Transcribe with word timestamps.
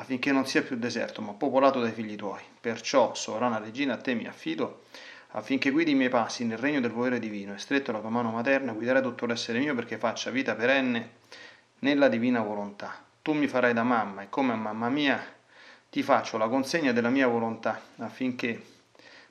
affinché 0.00 0.32
non 0.32 0.46
sia 0.46 0.62
più 0.62 0.76
deserto, 0.76 1.20
ma 1.20 1.32
popolato 1.32 1.78
dai 1.80 1.92
figli 1.92 2.16
tuoi. 2.16 2.40
Perciò, 2.58 3.14
sovrana 3.14 3.58
regina, 3.58 3.94
a 3.94 3.96
te 3.98 4.14
mi 4.14 4.26
affido, 4.26 4.84
affinché 5.32 5.70
guidi 5.70 5.90
i 5.90 5.94
miei 5.94 6.08
passi 6.08 6.44
nel 6.44 6.56
regno 6.56 6.80
del 6.80 6.90
volere 6.90 7.18
divino, 7.18 7.52
e 7.52 7.58
stretto 7.58 7.92
la 7.92 8.00
tua 8.00 8.08
mano 8.08 8.30
materna, 8.30 8.72
guiderai 8.72 9.02
tutto 9.02 9.26
l'essere 9.26 9.58
mio 9.58 9.74
perché 9.74 9.98
faccia 9.98 10.30
vita 10.30 10.54
perenne 10.54 11.18
nella 11.80 12.08
divina 12.08 12.40
volontà. 12.40 13.04
Tu 13.20 13.34
mi 13.34 13.46
farai 13.46 13.74
da 13.74 13.82
mamma, 13.82 14.22
e 14.22 14.30
come 14.30 14.54
a 14.54 14.56
mamma 14.56 14.88
mia 14.88 15.22
ti 15.90 16.02
faccio 16.02 16.38
la 16.38 16.48
consegna 16.48 16.92
della 16.92 17.10
mia 17.10 17.26
volontà, 17.26 17.78
affinché 17.98 18.64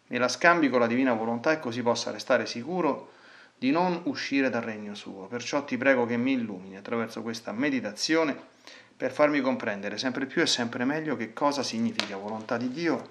me 0.06 0.18
la 0.20 0.28
scambi 0.28 0.70
con 0.70 0.80
la 0.80 0.88
divina 0.88 1.14
volontà 1.14 1.52
e 1.52 1.60
così 1.60 1.82
possa 1.82 2.12
restare 2.12 2.46
sicuro 2.46 3.14
di 3.58 3.72
non 3.72 4.02
uscire 4.06 4.52
dal 4.52 4.62
regno 4.62 4.94
suo. 4.94 5.26
Perciò 5.26 5.66
ti 5.66 5.78
prego 5.78 6.06
che 6.06 6.16
mi 6.16 6.34
illumini 6.34 6.78
attraverso 6.78 7.24
questa 7.24 7.52
meditazione 7.52 8.58
per 9.00 9.14
farmi 9.14 9.40
comprendere 9.40 9.98
sempre 9.98 10.26
più 10.26 10.42
e 10.42 10.46
sempre 10.46 10.84
meglio 10.84 11.16
che 11.16 11.32
cosa 11.32 11.64
significa 11.64 12.18
volontà 12.18 12.58
di 12.58 12.70
Dio 12.70 13.08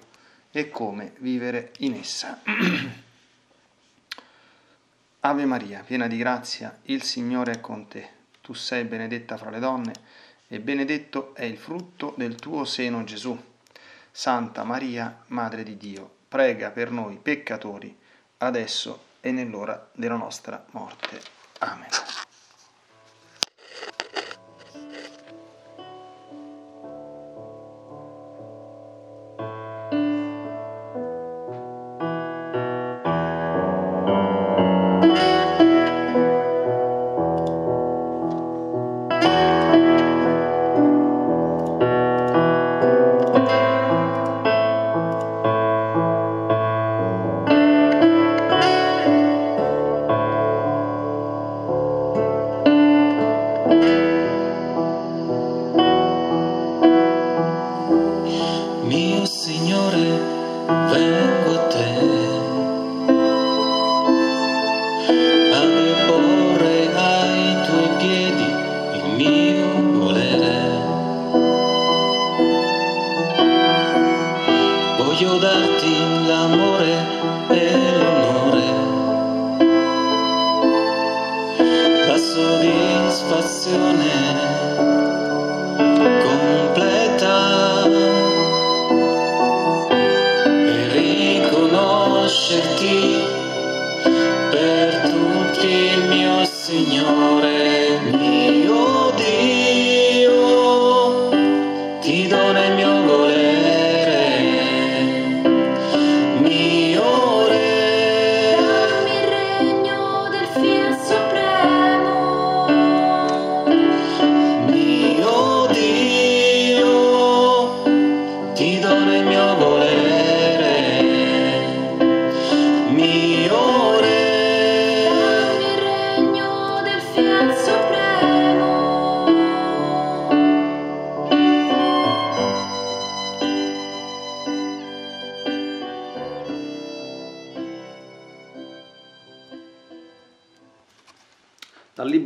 e 0.51 0.69
come 0.69 1.13
vivere 1.17 1.71
in 1.79 1.95
essa. 1.95 2.41
Ave 5.21 5.45
Maria, 5.45 5.81
piena 5.83 6.05
di 6.05 6.17
grazia, 6.17 6.77
il 6.83 7.01
Signore 7.01 7.53
è 7.53 7.59
con 7.59 7.87
te. 7.87 8.07
Tu 8.39 8.53
sei 8.53 8.83
benedetta 8.83 9.35
fra 9.35 9.49
le 9.49 9.57
donne 9.57 9.93
e 10.47 10.59
benedetto 10.59 11.33
è 11.33 11.45
il 11.45 11.57
frutto 11.57 12.13
del 12.15 12.35
tuo 12.35 12.65
seno 12.65 13.03
Gesù. 13.03 13.35
Santa 14.11 14.63
Maria, 14.63 15.23
Madre 15.29 15.63
di 15.63 15.75
Dio, 15.75 16.17
prega 16.27 16.69
per 16.69 16.91
noi 16.91 17.17
peccatori, 17.17 17.97
adesso 18.37 19.05
e 19.21 19.31
nell'ora 19.31 19.89
della 19.93 20.17
nostra 20.17 20.63
morte. 20.69 21.19
Amen. 21.57 21.89
Dal 75.19 75.67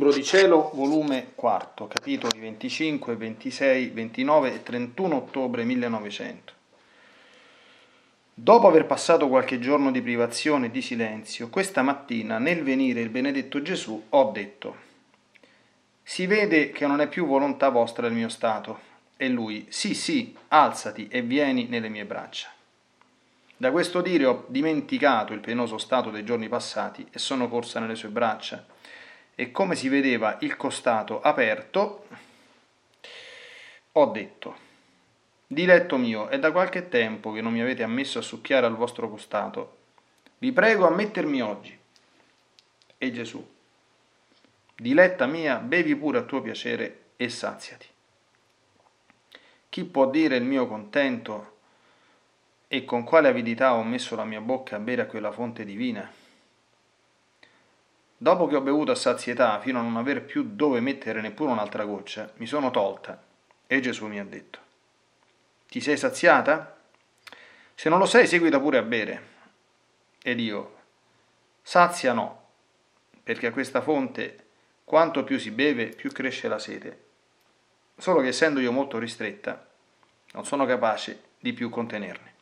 Libro 0.04 0.20
di 0.20 0.26
Cielo, 0.26 0.70
volume 0.74 1.28
4, 1.34 1.86
capitoli 1.86 2.38
25, 2.38 3.16
26, 3.16 3.86
29 3.88 4.52
e 4.52 4.62
31 4.62 5.16
ottobre 5.16 5.64
1900. 5.64 6.52
Dopo 8.34 8.68
aver 8.68 8.84
passato 8.84 9.30
qualche 9.30 9.58
giorno 9.58 9.90
di 9.90 10.02
privazione 10.02 10.66
e 10.66 10.70
di 10.70 10.82
silenzio, 10.82 11.48
questa 11.48 11.80
mattina, 11.80 12.36
nel 12.36 12.62
venire 12.62 13.00
il 13.00 13.08
benedetto 13.08 13.62
Gesù, 13.62 14.04
ho 14.10 14.30
detto, 14.30 14.76
si 16.02 16.26
vede 16.26 16.70
che 16.70 16.86
non 16.86 17.00
è 17.00 17.08
più 17.08 17.24
volontà 17.24 17.70
vostra 17.70 18.06
il 18.06 18.12
mio 18.12 18.28
stato. 18.28 18.78
E 19.16 19.30
lui, 19.30 19.64
sì, 19.70 19.94
sì, 19.94 20.36
alzati 20.48 21.08
e 21.08 21.22
vieni 21.22 21.64
nelle 21.64 21.88
mie 21.88 22.04
braccia. 22.04 22.48
Da 23.56 23.70
questo 23.70 24.02
dire 24.02 24.26
ho 24.26 24.44
dimenticato 24.48 25.32
il 25.32 25.40
penoso 25.40 25.78
stato 25.78 26.10
dei 26.10 26.24
giorni 26.24 26.50
passati 26.50 27.06
e 27.10 27.18
sono 27.18 27.48
corsa 27.48 27.80
nelle 27.80 27.94
sue 27.94 28.10
braccia 28.10 28.73
e 29.34 29.50
come 29.50 29.74
si 29.74 29.88
vedeva 29.88 30.38
il 30.40 30.56
costato 30.56 31.20
aperto, 31.20 32.06
ho 33.92 34.06
detto, 34.06 34.64
Diletto 35.46 35.98
mio, 35.98 36.28
è 36.28 36.38
da 36.38 36.50
qualche 36.50 36.88
tempo 36.88 37.30
che 37.30 37.40
non 37.40 37.52
mi 37.52 37.60
avete 37.60 37.82
ammesso 37.82 38.18
a 38.18 38.22
succhiare 38.22 38.66
al 38.66 38.74
vostro 38.74 39.08
costato. 39.08 39.76
Vi 40.38 40.50
prego 40.52 40.86
a 40.86 40.90
mettermi 40.90 41.42
oggi. 41.42 41.78
E 42.96 43.12
Gesù, 43.12 43.46
Diletta 44.74 45.26
mia, 45.26 45.58
bevi 45.58 45.94
pure 45.94 46.18
a 46.18 46.22
tuo 46.22 46.40
piacere 46.40 47.02
e 47.16 47.28
saziati. 47.28 47.86
Chi 49.68 49.84
può 49.84 50.10
dire 50.10 50.36
il 50.36 50.44
mio 50.44 50.66
contento 50.66 51.58
e 52.66 52.84
con 52.84 53.04
quale 53.04 53.28
avidità 53.28 53.74
ho 53.74 53.84
messo 53.84 54.16
la 54.16 54.24
mia 54.24 54.40
bocca 54.40 54.76
a 54.76 54.80
bere 54.80 55.02
a 55.02 55.06
quella 55.06 55.30
fonte 55.30 55.64
divina? 55.64 56.10
Dopo 58.16 58.46
che 58.46 58.56
ho 58.56 58.60
bevuto 58.60 58.92
a 58.92 58.96
sazietà 58.96 59.60
fino 59.60 59.78
a 59.78 59.82
non 59.82 59.96
aver 59.96 60.22
più 60.22 60.54
dove 60.54 60.80
mettere 60.80 61.20
neppure 61.20 61.52
un'altra 61.52 61.84
goccia, 61.84 62.30
mi 62.36 62.46
sono 62.46 62.70
tolta 62.70 63.22
e 63.66 63.80
Gesù 63.80 64.06
mi 64.06 64.20
ha 64.20 64.24
detto, 64.24 64.58
ti 65.68 65.80
sei 65.80 65.96
saziata? 65.96 66.76
Se 67.74 67.88
non 67.88 67.98
lo 67.98 68.06
sei, 68.06 68.26
seguita 68.26 68.60
pure 68.60 68.78
a 68.78 68.82
bere. 68.82 69.32
Ed 70.22 70.38
io, 70.38 70.76
sazia 71.60 72.12
no, 72.12 72.42
perché 73.22 73.48
a 73.48 73.52
questa 73.52 73.82
fonte 73.82 74.44
quanto 74.84 75.24
più 75.24 75.38
si 75.38 75.50
beve, 75.50 75.86
più 75.88 76.12
cresce 76.12 76.46
la 76.46 76.58
sete. 76.58 77.02
Solo 77.96 78.20
che 78.20 78.28
essendo 78.28 78.60
io 78.60 78.70
molto 78.70 78.98
ristretta, 78.98 79.66
non 80.32 80.44
sono 80.44 80.66
capace 80.66 81.22
di 81.40 81.52
più 81.52 81.70
contenerne. 81.70 82.32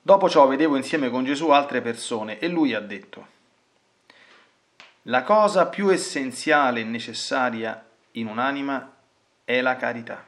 Dopo 0.00 0.28
ciò 0.28 0.46
vedevo 0.46 0.76
insieme 0.76 1.10
con 1.10 1.24
Gesù 1.24 1.50
altre 1.50 1.80
persone 1.80 2.38
e 2.38 2.48
lui 2.48 2.74
ha 2.74 2.80
detto, 2.80 3.31
la 5.06 5.24
cosa 5.24 5.66
più 5.66 5.88
essenziale 5.88 6.80
e 6.80 6.84
necessaria 6.84 7.84
in 8.12 8.28
un'anima 8.28 8.94
è 9.42 9.60
la 9.60 9.74
carità. 9.74 10.24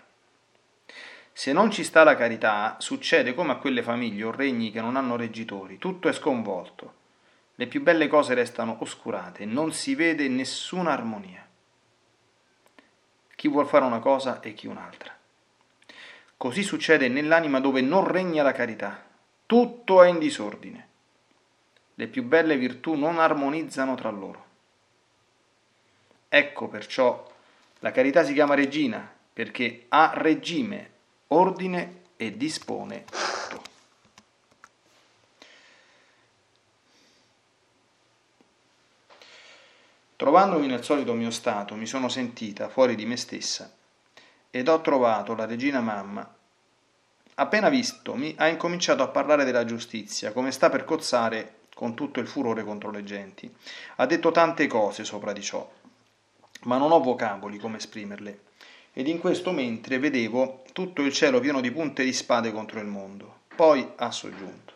Se 1.33 1.53
non 1.53 1.71
ci 1.71 1.85
sta 1.85 2.03
la 2.03 2.17
carità, 2.17 2.75
succede 2.81 3.35
come 3.35 3.53
a 3.53 3.57
quelle 3.57 3.85
famiglie 3.85 4.25
o 4.25 4.33
regni 4.33 4.73
che 4.73 4.81
non 4.81 4.97
hanno 4.97 5.15
reggitori, 5.15 5.79
tutto 5.79 6.09
è 6.09 6.13
sconvolto. 6.13 6.95
Le 7.55 7.69
più 7.69 7.83
belle 7.83 8.09
cose 8.09 8.35
restano 8.35 8.79
oscurate, 8.81 9.45
non 9.45 9.73
si 9.73 9.95
vede 9.95 10.27
nessuna 10.27 10.91
armonia. 10.91 11.47
Chi 13.37 13.47
vuol 13.47 13.69
fare 13.69 13.85
una 13.85 14.01
cosa 14.01 14.41
e 14.41 14.55
chi 14.55 14.67
un'altra. 14.67 15.17
Così 16.37 16.65
succede 16.65 17.07
nell'anima 17.07 17.61
dove 17.61 17.81
non 17.81 18.05
regna 18.09 18.43
la 18.43 18.51
carità, 18.51 19.05
tutto 19.47 20.03
è 20.03 20.09
in 20.09 20.19
disordine. 20.19 20.89
Le 21.95 22.09
più 22.09 22.25
belle 22.25 22.57
virtù 22.57 22.95
non 22.95 23.21
armonizzano 23.21 23.95
tra 23.95 24.11
loro. 24.11 24.54
Ecco 26.37 26.67
perciò 26.67 27.33
la 27.79 27.93
carità 27.93 28.25
si 28.25 28.33
chiama 28.33 28.57
regina, 28.57 29.09
perché 29.33 29.85
ha 29.91 30.15
regime 30.17 30.91
ordine 31.29 32.07
e 32.17 32.37
dispone 32.37 33.05
tutto. 33.49 33.63
Trovandomi 40.17 40.67
nel 40.67 40.83
solito 40.83 41.13
mio 41.13 41.31
stato, 41.31 41.77
mi 41.77 41.87
sono 41.87 42.09
sentita 42.09 42.69
fuori 42.69 42.97
di 42.97 43.07
me 43.07 43.17
stessa 43.17 43.73
ed 44.51 44.67
ho 44.67 44.81
trovato 44.81 45.37
la 45.37 45.47
regina 45.47 45.81
mamma. 45.81 46.35
Appena 47.37 47.69
vistomi, 47.69 48.35
ha 48.39 48.49
incominciato 48.49 49.05
a 49.05 49.09
parlare 49.09 49.45
della 49.45 49.65
giustizia, 49.65 50.33
come 50.33 50.51
sta 50.51 50.69
per 50.69 50.85
cozzare 50.85 51.61
con 51.77 51.95
tutto 51.95 52.19
il 52.19 52.27
furore 52.27 52.65
contro 52.65 52.91
le 52.91 53.05
genti. 53.05 53.55
Ha 53.97 54.07
detto 54.07 54.33
tante 54.33 54.67
cose 54.67 55.05
sopra 55.05 55.33
di 55.33 55.41
ciò, 55.41 55.83
ma 56.65 56.77
non 56.77 56.93
ho 56.93 57.01
vocaboli 57.01 57.59
come 57.59 57.79
esprimerle 57.79 58.41
ed 58.93 59.09
in 59.09 59.19
questo 59.19 59.51
mentre 59.51 59.99
vedevo 59.99 60.63
tutto 60.73 61.03
il 61.03 61.13
cielo 61.13 61.41
pieno 61.41 61.61
di 61.61 61.73
punte 61.73 62.05
di 62.05 62.13
spade 62.13 62.53
contro 62.53 62.79
il 62.79 62.87
mondo. 62.87 63.41
Poi 63.55 63.87
ha 63.97 64.11
soggiunto. 64.13 64.73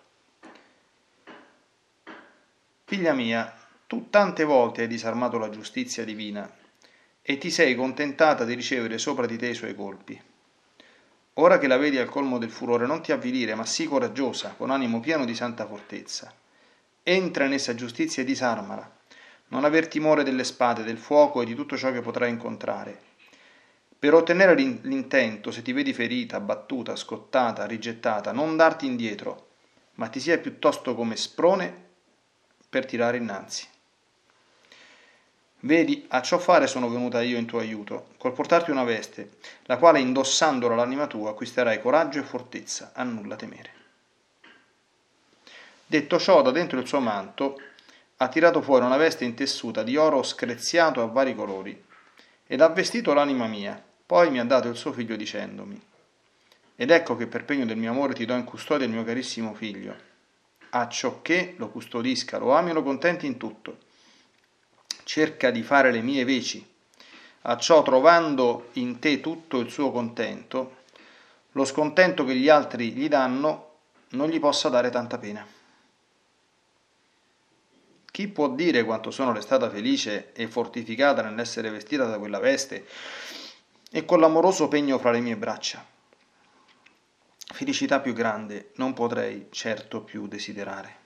Figlia 2.84 3.12
mia, 3.12 3.54
tu 3.86 4.08
tante 4.10 4.44
volte 4.44 4.82
hai 4.82 4.88
disarmato 4.88 5.38
la 5.38 5.50
giustizia 5.50 6.04
divina 6.04 6.50
e 7.22 7.38
ti 7.38 7.50
sei 7.50 7.76
contentata 7.76 8.44
di 8.44 8.54
ricevere 8.54 8.98
sopra 8.98 9.26
di 9.26 9.36
te 9.36 9.48
i 9.48 9.54
suoi 9.54 9.74
colpi. 9.74 10.20
Ora 11.34 11.58
che 11.58 11.68
la 11.68 11.76
vedi 11.76 11.98
al 11.98 12.08
colmo 12.08 12.38
del 12.38 12.50
furore, 12.50 12.86
non 12.86 13.00
ti 13.00 13.12
avvilire, 13.12 13.54
ma 13.54 13.64
sii 13.64 13.86
coraggiosa, 13.86 14.54
con 14.56 14.70
animo 14.70 14.98
pieno 14.98 15.24
di 15.24 15.36
santa 15.36 15.66
fortezza. 15.66 16.34
Entra 17.04 17.44
in 17.44 17.52
essa 17.52 17.76
giustizia 17.76 18.22
e 18.22 18.26
disarmala. 18.26 18.97
Non 19.48 19.64
aver 19.64 19.88
timore 19.88 20.22
delle 20.22 20.44
spade, 20.44 20.82
del 20.82 20.98
fuoco 20.98 21.42
e 21.42 21.44
di 21.44 21.54
tutto 21.54 21.76
ciò 21.76 21.90
che 21.92 22.00
potrai 22.00 22.30
incontrare 22.30 23.06
per 23.98 24.14
ottenere 24.14 24.54
l'intento, 24.54 25.50
se 25.50 25.60
ti 25.62 25.72
vedi 25.72 25.92
ferita, 25.92 26.38
battuta, 26.38 26.94
scottata, 26.94 27.66
rigettata, 27.66 28.30
non 28.30 28.56
darti 28.56 28.86
indietro, 28.86 29.48
ma 29.94 30.06
ti 30.06 30.20
sia 30.20 30.38
piuttosto 30.38 30.94
come 30.94 31.16
sprone 31.16 31.86
per 32.68 32.86
tirare 32.86 33.16
innanzi. 33.16 33.66
Vedi, 35.60 36.06
a 36.10 36.22
ciò 36.22 36.38
fare 36.38 36.68
sono 36.68 36.88
venuta 36.88 37.20
io 37.22 37.38
in 37.38 37.46
tuo 37.46 37.58
aiuto, 37.58 38.10
col 38.18 38.32
portarti 38.32 38.70
una 38.70 38.84
veste, 38.84 39.38
la 39.64 39.78
quale 39.78 39.98
indossandola 39.98 40.76
l'anima 40.76 41.08
tua 41.08 41.30
acquisterai 41.30 41.80
coraggio 41.80 42.20
e 42.20 42.22
fortezza, 42.22 42.92
a 42.94 43.02
nulla 43.02 43.34
temere. 43.34 43.72
Detto 45.84 46.20
ciò, 46.20 46.40
da 46.42 46.52
dentro 46.52 46.78
il 46.78 46.86
suo 46.86 47.00
manto 47.00 47.60
ha 48.20 48.28
tirato 48.28 48.60
fuori 48.62 48.84
una 48.84 48.96
veste 48.96 49.24
intessuta 49.24 49.82
di 49.82 49.96
oro 49.96 50.22
screziato 50.22 51.02
a 51.02 51.06
vari 51.06 51.34
colori 51.34 51.84
ed 52.46 52.60
ha 52.60 52.68
vestito 52.68 53.14
l'anima 53.14 53.46
mia, 53.46 53.80
poi 54.04 54.30
mi 54.30 54.40
ha 54.40 54.44
dato 54.44 54.68
il 54.68 54.76
suo 54.76 54.92
figlio 54.92 55.14
dicendomi, 55.16 55.80
ed 56.74 56.90
ecco 56.90 57.16
che 57.16 57.26
per 57.26 57.44
pegno 57.44 57.64
del 57.64 57.76
mio 57.76 57.90
amore 57.90 58.14
ti 58.14 58.24
do 58.24 58.34
in 58.34 58.44
custodia 58.44 58.86
il 58.86 58.92
mio 58.92 59.04
carissimo 59.04 59.54
figlio, 59.54 59.94
acciò 60.70 61.22
che 61.22 61.54
lo 61.58 61.68
custodisca, 61.68 62.38
lo 62.38 62.54
ami 62.54 62.70
e 62.70 62.72
lo 62.72 62.82
contenti 62.82 63.26
in 63.26 63.36
tutto. 63.36 63.78
Cerca 65.04 65.50
di 65.50 65.62
fare 65.62 65.90
le 65.92 66.00
mie 66.02 66.24
veci, 66.24 66.66
acciò 67.42 67.82
trovando 67.82 68.70
in 68.74 68.98
te 68.98 69.20
tutto 69.20 69.58
il 69.58 69.70
suo 69.70 69.90
contento, 69.92 70.76
lo 71.52 71.64
scontento 71.64 72.24
che 72.24 72.34
gli 72.34 72.48
altri 72.48 72.90
gli 72.90 73.08
danno 73.08 73.66
non 74.10 74.28
gli 74.28 74.40
possa 74.40 74.68
dare 74.68 74.90
tanta 74.90 75.18
pena. 75.18 75.46
Chi 78.18 78.26
può 78.26 78.48
dire 78.48 78.82
quanto 78.82 79.12
sono 79.12 79.32
restata 79.32 79.70
felice 79.70 80.32
e 80.32 80.48
fortificata 80.48 81.22
nell'essere 81.22 81.70
vestita 81.70 82.04
da 82.04 82.18
quella 82.18 82.40
veste 82.40 82.84
e 83.92 84.04
con 84.04 84.18
l'amoroso 84.18 84.66
pegno 84.66 84.98
fra 84.98 85.12
le 85.12 85.20
mie 85.20 85.36
braccia. 85.36 85.86
Felicità 87.54 88.00
più 88.00 88.14
grande 88.14 88.72
non 88.74 88.92
potrei 88.92 89.46
certo 89.50 90.00
più 90.00 90.26
desiderare. 90.26 90.96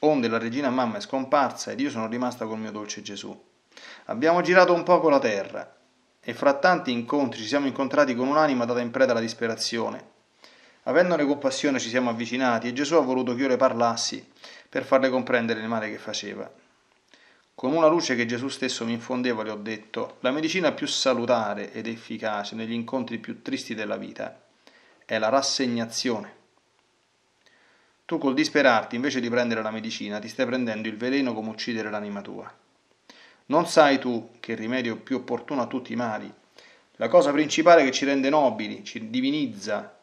Onde 0.00 0.28
la 0.28 0.36
regina 0.36 0.68
mamma 0.68 0.98
è 0.98 1.00
scomparsa 1.00 1.70
ed 1.70 1.80
io 1.80 1.88
sono 1.88 2.06
rimasta 2.06 2.44
col 2.44 2.58
mio 2.58 2.70
dolce 2.70 3.00
Gesù. 3.00 3.34
Abbiamo 4.04 4.42
girato 4.42 4.74
un 4.74 4.82
poco 4.82 5.08
la 5.08 5.20
terra 5.20 5.74
e 6.20 6.34
fra 6.34 6.52
tanti 6.52 6.92
incontri 6.92 7.40
ci 7.40 7.46
siamo 7.46 7.66
incontrati 7.66 8.14
con 8.14 8.28
un'anima 8.28 8.66
data 8.66 8.80
in 8.80 8.90
preda 8.90 9.12
alla 9.12 9.20
disperazione. 9.22 10.12
Avendone 10.82 11.24
compassione 11.24 11.78
ci 11.78 11.88
siamo 11.88 12.10
avvicinati 12.10 12.68
e 12.68 12.74
Gesù 12.74 12.96
ha 12.96 13.00
voluto 13.00 13.34
che 13.34 13.40
io 13.40 13.48
le 13.48 13.56
parlassi 13.56 14.32
per 14.74 14.82
farle 14.82 15.08
comprendere 15.08 15.60
il 15.60 15.68
male 15.68 15.88
che 15.88 15.98
faceva. 15.98 16.52
Con 17.54 17.72
una 17.74 17.86
luce 17.86 18.16
che 18.16 18.26
Gesù 18.26 18.48
stesso 18.48 18.84
mi 18.84 18.90
infondeva 18.90 19.44
le 19.44 19.52
ho 19.52 19.56
detto, 19.56 20.16
la 20.18 20.32
medicina 20.32 20.72
più 20.72 20.88
salutare 20.88 21.72
ed 21.72 21.86
efficace 21.86 22.56
negli 22.56 22.72
incontri 22.72 23.18
più 23.18 23.40
tristi 23.40 23.76
della 23.76 23.96
vita 23.96 24.42
è 25.04 25.16
la 25.18 25.28
rassegnazione. 25.28 26.34
Tu 28.04 28.18
col 28.18 28.34
disperarti, 28.34 28.96
invece 28.96 29.20
di 29.20 29.30
prendere 29.30 29.62
la 29.62 29.70
medicina, 29.70 30.18
ti 30.18 30.26
stai 30.26 30.46
prendendo 30.46 30.88
il 30.88 30.96
veleno 30.96 31.34
come 31.34 31.50
uccidere 31.50 31.88
l'anima 31.88 32.20
tua. 32.20 32.52
Non 33.46 33.68
sai 33.68 34.00
tu 34.00 34.30
che 34.40 34.52
il 34.52 34.58
rimedio 34.58 34.96
più 34.96 35.18
opportuno 35.18 35.62
a 35.62 35.68
tutti 35.68 35.92
i 35.92 35.96
mali, 35.96 36.34
la 36.96 37.06
cosa 37.06 37.30
principale 37.30 37.84
che 37.84 37.92
ci 37.92 38.04
rende 38.04 38.28
nobili, 38.28 38.82
ci 38.82 39.08
divinizza, 39.08 39.93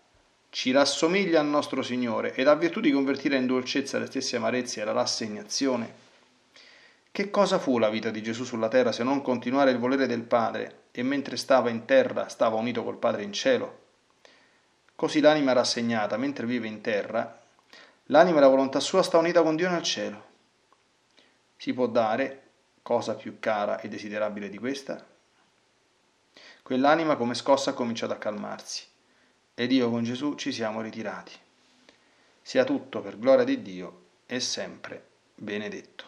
ci 0.52 0.72
rassomiglia 0.72 1.40
al 1.40 1.46
nostro 1.46 1.82
Signore 1.82 2.34
ed 2.34 2.46
ha 2.46 2.56
virtù 2.56 2.82
di 2.82 2.92
convertire 2.92 3.38
in 3.38 3.48
dolcezza 3.48 3.98
le 4.00 4.08
stesse 4.08 4.36
amarezze 4.36 4.82
e 4.82 4.84
la 4.84 4.92
rassegnazione, 4.92 5.94
che 7.10 7.30
cosa 7.30 7.58
fu 7.58 7.78
la 7.78 7.90
vita 7.90 8.10
di 8.10 8.22
Gesù 8.22 8.44
sulla 8.44 8.68
terra 8.68 8.92
se 8.92 9.04
non 9.04 9.22
continuare 9.22 9.72
il 9.72 9.80
volere 9.80 10.08
del 10.08 10.24
Padre 10.24 10.88
e 10.92 11.04
mentre 11.04 11.38
stava 11.38 11.70
in 11.70 11.86
terra 11.86 12.28
stava 12.28 12.58
unito 12.58 12.84
col 12.84 12.98
Padre 12.98 13.24
in 13.24 13.32
cielo? 13.32 13.80
Così 14.94 15.22
l'anima 15.22 15.54
rassegnata, 15.54 16.18
mentre 16.18 16.46
vive 16.46 16.68
in 16.68 16.82
terra, 16.82 17.42
l'anima 18.08 18.38
e 18.38 18.42
la 18.42 18.48
volontà 18.50 18.82
sua 18.82 19.04
sta 19.04 19.18
unita 19.18 19.42
con 19.44 19.56
Dio 19.56 19.70
nel 19.70 19.84
cielo. 19.84 20.26
Si 21.56 21.74
può 21.74 21.88
dare 21.88 22.50
cosa 22.82 23.16
più 23.16 23.40
cara 23.40 23.80
e 23.80 23.88
desiderabile 23.88 24.50
di 24.50 24.58
questa? 24.58 25.02
Quell'anima 26.62 27.16
come 27.16 27.36
scossa 27.36 27.70
ha 27.70 27.74
cominciato 27.74 28.12
a 28.12 28.18
calmarsi 28.18 28.90
ed 29.54 29.72
io 29.72 29.90
con 29.90 30.04
Gesù 30.04 30.36
ci 30.36 30.52
siamo 30.52 30.82
ritirati. 30.82 31.34
Sia 32.42 32.64
tutto 32.64 33.02
per 33.02 33.20
gloria 33.20 33.44
di 33.44 33.62
Dio 33.62 34.06
e 34.26 34.40
sempre 34.40 35.10
benedetto. 35.36 36.06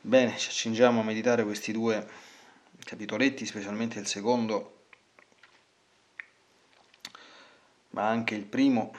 Bene, 0.00 0.36
ci 0.36 0.48
accingiamo 0.48 1.00
a 1.00 1.04
meditare 1.04 1.44
questi 1.44 1.72
due 1.72 2.06
capitoletti, 2.84 3.46
specialmente 3.46 3.98
il 3.98 4.06
secondo, 4.06 4.84
ma 7.90 8.08
anche 8.08 8.34
il 8.34 8.44
primo 8.44 8.94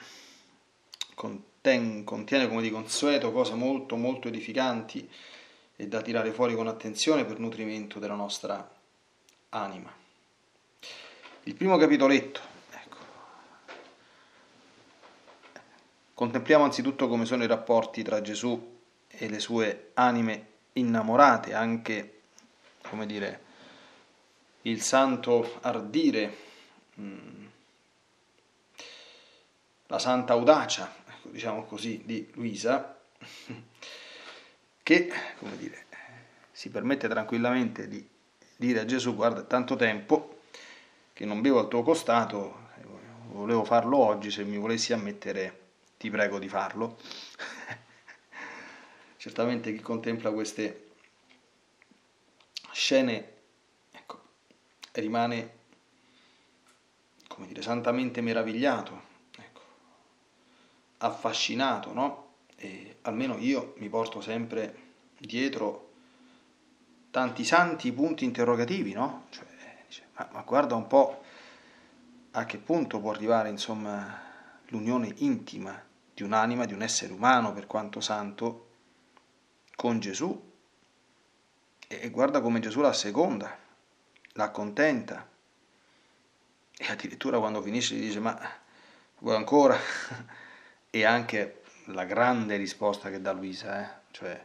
contiene, 1.14 2.02
contiene 2.02 2.48
come 2.48 2.62
di 2.62 2.70
consueto 2.70 3.30
cose 3.30 3.54
molto 3.54 3.96
molto 3.96 4.26
edificanti 4.26 5.08
e 5.76 5.86
da 5.86 6.00
tirare 6.00 6.32
fuori 6.32 6.54
con 6.54 6.66
attenzione 6.66 7.24
per 7.24 7.38
nutrimento 7.38 7.98
della 7.98 8.14
nostra 8.14 8.68
anima. 9.50 9.92
Il 11.44 11.54
primo 11.54 11.76
capitoletto, 11.76 12.40
ecco. 12.70 12.96
Contempliamo 16.14 16.64
anzitutto 16.64 17.06
come 17.08 17.26
sono 17.26 17.44
i 17.44 17.46
rapporti 17.46 18.02
tra 18.02 18.22
Gesù 18.22 18.74
e 19.06 19.28
le 19.28 19.38
sue 19.38 19.90
anime 19.94 20.54
innamorate, 20.72 21.54
anche, 21.54 22.20
come 22.82 23.06
dire, 23.06 23.44
il 24.62 24.82
santo 24.82 25.58
ardire, 25.60 26.36
mm, 26.98 27.46
la 29.86 29.98
santa 29.98 30.32
audacia, 30.32 30.92
ecco, 31.06 31.28
diciamo 31.28 31.64
così, 31.64 32.02
di 32.04 32.28
Luisa, 32.34 32.98
che, 34.86 35.12
come 35.40 35.56
dire, 35.56 35.86
si 36.52 36.70
permette 36.70 37.08
tranquillamente 37.08 37.88
di 37.88 38.08
dire 38.54 38.78
a 38.78 38.84
Gesù, 38.84 39.16
guarda, 39.16 39.40
è 39.40 39.46
tanto 39.48 39.74
tempo 39.74 40.42
che 41.12 41.24
non 41.24 41.40
bevo 41.40 41.58
al 41.58 41.66
tuo 41.66 41.82
costato, 41.82 42.68
volevo 43.30 43.64
farlo 43.64 43.98
oggi, 43.98 44.30
se 44.30 44.44
mi 44.44 44.56
volessi 44.56 44.92
ammettere, 44.92 45.70
ti 45.98 46.08
prego 46.08 46.38
di 46.38 46.48
farlo 46.48 47.00
certamente 49.18 49.74
chi 49.74 49.80
contempla 49.80 50.30
queste 50.30 50.90
scene 52.70 53.32
ecco, 53.90 54.20
rimane, 54.92 55.54
come 57.26 57.48
dire, 57.48 57.60
santamente 57.60 58.20
meravigliato, 58.20 59.02
ecco, 59.36 59.60
affascinato, 60.98 61.92
no? 61.92 62.25
E 62.56 62.98
almeno 63.02 63.36
io 63.38 63.74
mi 63.78 63.88
porto 63.88 64.20
sempre 64.20 64.84
dietro 65.18 65.92
tanti 67.10 67.44
santi 67.44 67.92
punti 67.92 68.24
interrogativi, 68.24 68.92
no? 68.92 69.26
Cioè, 69.30 69.44
dice, 69.86 70.08
ma, 70.14 70.28
ma 70.32 70.40
guarda 70.42 70.74
un 70.74 70.86
po' 70.86 71.22
a 72.32 72.44
che 72.44 72.58
punto 72.58 73.00
può 73.00 73.10
arrivare, 73.10 73.48
insomma, 73.48 74.20
l'unione 74.66 75.12
intima 75.16 75.82
di 76.12 76.22
un'anima, 76.22 76.64
di 76.66 76.72
un 76.72 76.82
essere 76.82 77.12
umano, 77.12 77.52
per 77.52 77.66
quanto 77.66 78.00
santo, 78.00 78.68
con 79.74 80.00
Gesù. 80.00 80.44
E 81.88 82.10
guarda 82.10 82.40
come 82.40 82.60
Gesù 82.60 82.80
la 82.80 82.92
seconda, 82.92 83.56
la 84.32 84.50
contenta. 84.50 85.26
E 86.78 86.86
addirittura 86.86 87.38
quando 87.38 87.62
finisce 87.62 87.94
gli 87.94 88.00
dice, 88.00 88.20
ma 88.20 88.38
vuoi 89.18 89.36
ancora? 89.36 89.78
e 90.90 91.04
anche 91.04 91.62
la 91.86 92.04
grande 92.04 92.56
risposta 92.56 93.10
che 93.10 93.20
dà 93.20 93.32
Luisa, 93.32 93.82
eh? 93.82 94.00
cioè 94.10 94.44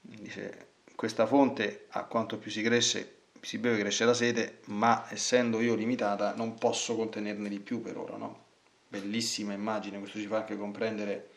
dice, 0.00 0.68
questa 0.94 1.26
fonte 1.26 1.86
a 1.90 2.04
quanto 2.04 2.38
più 2.38 2.50
si 2.50 2.62
cresce 2.62 3.20
si 3.42 3.58
beve 3.58 3.78
cresce 3.78 4.04
la 4.04 4.14
sede, 4.14 4.60
ma 4.66 5.06
essendo 5.10 5.60
io 5.60 5.74
limitata 5.74 6.32
non 6.34 6.54
posso 6.54 6.94
contenerne 6.94 7.48
di 7.48 7.58
più 7.58 7.82
per 7.82 7.98
ora, 7.98 8.16
no? 8.16 8.40
bellissima 8.86 9.52
immagine, 9.52 9.98
questo 9.98 10.18
ci 10.18 10.26
fa 10.26 10.38
anche 10.38 10.56
comprendere 10.56 11.30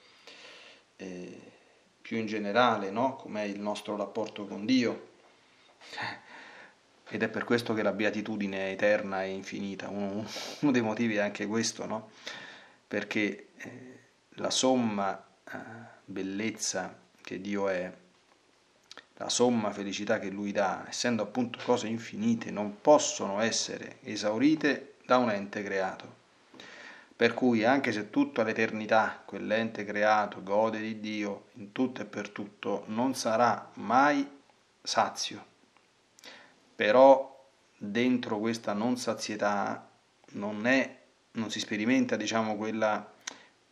eh, 0.97 1.39
più 2.01 2.17
in 2.17 2.27
generale 2.27 2.91
no? 2.91 3.15
com'è 3.15 3.41
il 3.41 3.59
nostro 3.59 3.95
rapporto 3.95 4.45
con 4.45 4.65
Dio. 4.65 5.13
Ed 7.09 7.23
è 7.23 7.29
per 7.29 7.43
questo 7.43 7.73
che 7.73 7.81
la 7.81 7.91
beatitudine 7.91 8.67
è 8.67 8.71
eterna 8.71 9.23
e 9.23 9.29
infinita. 9.29 9.89
Uno, 9.89 10.25
uno 10.59 10.71
dei 10.71 10.81
motivi 10.81 11.15
è 11.15 11.21
anche 11.21 11.47
questo, 11.47 11.85
no? 11.87 12.11
perché 12.87 13.47
eh, 13.57 13.94
la 14.35 14.49
somma 14.49 15.23
eh, 15.51 15.57
bellezza 16.05 16.95
che 17.21 17.39
Dio 17.41 17.67
è, 17.69 17.91
la 19.17 19.29
somma 19.29 19.71
felicità 19.71 20.19
che 20.19 20.29
Lui 20.29 20.51
dà, 20.51 20.85
essendo 20.87 21.23
appunto 21.23 21.59
cose 21.63 21.87
infinite, 21.87 22.51
non 22.51 22.81
possono 22.81 23.39
essere 23.39 23.99
esaurite 24.01 24.95
da 25.05 25.17
un 25.17 25.29
ente 25.29 25.63
creato. 25.63 26.23
Per 27.15 27.33
cui 27.33 27.63
anche 27.63 27.93
se 27.93 28.09
tutta 28.09 28.43
l'eternità 28.43 29.21
quell'ente 29.23 29.85
creato 29.85 30.43
gode 30.43 30.81
di 30.81 30.99
Dio 30.99 31.45
in 31.53 31.71
tutto 31.71 32.01
e 32.01 32.05
per 32.05 32.29
tutto, 32.29 32.83
non 32.87 33.15
sarà 33.15 33.69
mai 33.75 34.29
sazio. 34.83 35.45
Però 36.75 37.47
dentro 37.77 38.39
questa 38.39 38.73
non 38.73 38.97
sazietà 38.97 39.89
non, 40.31 40.67
è, 40.67 41.03
non 41.31 41.49
si 41.49 41.61
sperimenta 41.61 42.17
diciamo, 42.17 42.57
quella, 42.57 43.13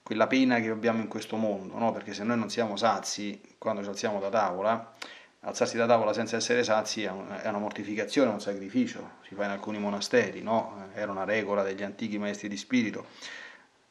quella 0.04 0.28
pena 0.28 0.60
che 0.60 0.70
abbiamo 0.70 1.00
in 1.02 1.08
questo 1.08 1.38
mondo, 1.38 1.78
no? 1.78 1.94
perché 1.94 2.14
se 2.14 2.24
noi 2.24 2.38
non 2.38 2.50
siamo 2.50 2.76
sazi 2.76 3.42
quando 3.58 3.82
ci 3.82 3.90
alziamo 3.90 4.20
da 4.20 4.30
tavola, 4.30 4.94
alzarsi 5.40 5.78
da 5.78 5.86
tavola 5.86 6.12
senza 6.12 6.36
essere 6.36 6.64
sazi 6.64 7.04
è, 7.04 7.10
una 7.10 7.58
mortificazione, 7.58 8.30
un 8.30 8.42
sacrificio, 8.42 9.12
si 9.28 9.34
fa 9.34 9.46
in 9.46 9.52
alcuni 9.52 9.80
monasteri, 9.80 10.42
no? 10.42 10.90
era 10.94 11.10
una 11.10 11.24
regola 11.24 11.64
degli 11.64 11.84
antichi 11.84 12.18
maestri 12.18 12.50
di 12.50 12.58
spirito, 12.58 13.08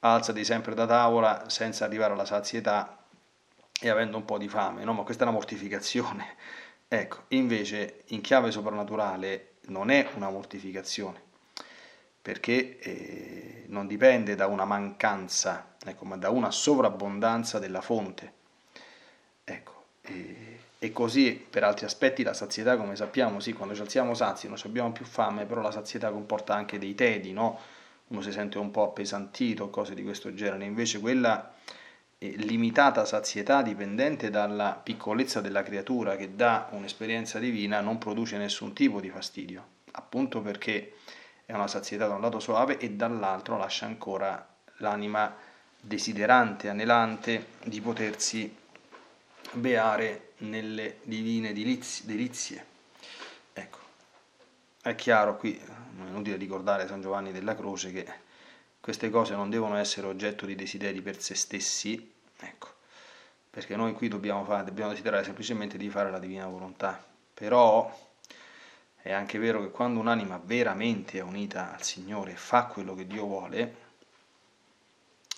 alzati 0.00 0.45
sempre 0.45 0.75
da 0.75 0.87
tavola 0.87 1.49
senza 1.49 1.87
arrivare 1.87 2.12
alla 2.12 2.26
sazietà 2.26 2.99
e 3.81 3.88
avendo 3.88 4.19
un 4.19 4.25
po' 4.26 4.37
di 4.37 4.49
fame, 4.49 4.85
no? 4.85 4.92
ma 4.92 5.02
questa 5.02 5.25
è 5.25 5.26
una 5.26 5.37
mortificazione. 5.37 6.37
Ecco, 6.92 7.23
invece 7.28 8.02
in 8.09 8.21
chiave 8.21 8.50
soprannaturale 8.50 9.52
non 9.69 9.88
è 9.88 10.11
una 10.16 10.28
mortificazione, 10.28 11.23
perché 12.21 12.78
eh, 12.81 13.64
non 13.69 13.87
dipende 13.87 14.35
da 14.35 14.47
una 14.47 14.66
mancanza, 14.66 15.71
ecco, 15.84 16.04
ma 16.04 16.16
da 16.16 16.30
una 16.30 16.50
sovrabbondanza 16.50 17.58
della 17.58 17.80
fonte. 17.80 18.32
Ecco, 19.44 19.84
eh, 20.02 20.58
e 20.78 20.92
così 20.92 21.34
per 21.48 21.62
altri 21.64 21.84
aspetti 21.84 22.22
la 22.22 22.34
sazietà, 22.34 22.76
come 22.76 22.96
sappiamo, 22.96 23.38
sì, 23.40 23.52
quando 23.52 23.74
ci 23.74 23.80
alziamo 23.82 24.14
sazi 24.14 24.48
non 24.48 24.58
abbiamo 24.64 24.90
più 24.92 25.04
fame, 25.04 25.44
però 25.44 25.60
la 25.60 25.70
sazietà 25.70 26.10
comporta 26.10 26.54
anche 26.54 26.78
dei 26.78 26.94
tedi, 26.94 27.32
no? 27.32 27.58
Uno 28.08 28.20
si 28.20 28.32
sente 28.32 28.58
un 28.58 28.70
po' 28.70 28.82
appesantito, 28.82 29.70
cose 29.70 29.94
di 29.94 30.02
questo 30.02 30.34
genere. 30.34 30.64
Invece 30.64 30.98
quella 30.98 31.54
eh, 32.18 32.34
limitata 32.36 33.04
sazietà 33.04 33.62
dipendente 33.62 34.28
dalla 34.28 34.78
piccolezza 34.82 35.40
della 35.40 35.62
creatura 35.62 36.16
che 36.16 36.34
dà 36.34 36.68
un'esperienza 36.72 37.38
divina 37.38 37.80
non 37.80 37.98
produce 37.98 38.36
nessun 38.36 38.72
tipo 38.72 39.00
di 39.00 39.08
fastidio, 39.08 39.64
appunto 39.92 40.40
perché 40.40 40.94
è 41.46 41.52
una 41.52 41.68
sazietà 41.68 42.06
da 42.06 42.14
un 42.14 42.20
lato 42.20 42.38
suave 42.38 42.78
e 42.78 42.90
dall'altro 42.90 43.56
lascia 43.56 43.86
ancora 43.86 44.46
l'anima 44.78 45.50
desiderante, 45.84 46.68
anelante 46.68 47.48
di 47.64 47.80
potersi 47.80 48.56
beare 49.52 50.32
nelle 50.38 50.98
divine 51.02 51.52
delizie. 51.52 52.66
Ecco, 53.52 53.78
è 54.80 54.94
chiaro 54.94 55.36
qui, 55.36 55.60
non 55.96 56.06
è 56.06 56.10
inutile 56.10 56.36
ricordare 56.36 56.86
San 56.86 57.02
Giovanni 57.02 57.32
della 57.32 57.56
Croce 57.56 57.90
che 57.90 58.06
queste 58.80 59.10
cose 59.10 59.34
non 59.34 59.50
devono 59.50 59.76
essere 59.76 60.06
oggetto 60.06 60.46
di 60.46 60.54
desideri 60.54 61.02
per 61.02 61.20
se 61.20 61.34
stessi, 61.34 62.12
ecco, 62.38 62.68
perché 63.50 63.76
noi 63.76 63.92
qui 63.92 64.08
dobbiamo, 64.08 64.44
fare, 64.44 64.64
dobbiamo 64.64 64.90
desiderare 64.90 65.24
semplicemente 65.24 65.76
di 65.76 65.90
fare 65.90 66.10
la 66.10 66.18
divina 66.18 66.46
volontà. 66.46 67.04
Però 67.34 68.10
è 68.96 69.12
anche 69.12 69.38
vero 69.38 69.60
che 69.60 69.70
quando 69.70 69.98
un'anima 69.98 70.40
veramente 70.44 71.18
è 71.18 71.22
unita 71.22 71.74
al 71.74 71.82
Signore 71.82 72.32
e 72.32 72.36
fa 72.36 72.66
quello 72.66 72.94
che 72.94 73.06
Dio 73.06 73.26
vuole, 73.26 73.81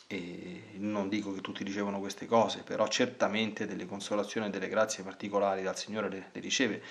e 0.06 0.62
non 0.76 1.08
dico 1.08 1.32
che 1.32 1.40
tutti 1.40 1.64
ricevono 1.64 1.98
queste 1.98 2.26
cose, 2.26 2.62
però 2.62 2.86
certamente 2.88 3.66
delle 3.66 3.86
consolazioni 3.86 4.46
e 4.46 4.50
delle 4.50 4.68
grazie 4.68 5.02
particolari 5.02 5.62
dal 5.62 5.76
Signore 5.76 6.08
le, 6.08 6.28
le 6.32 6.40
riceve 6.40 6.82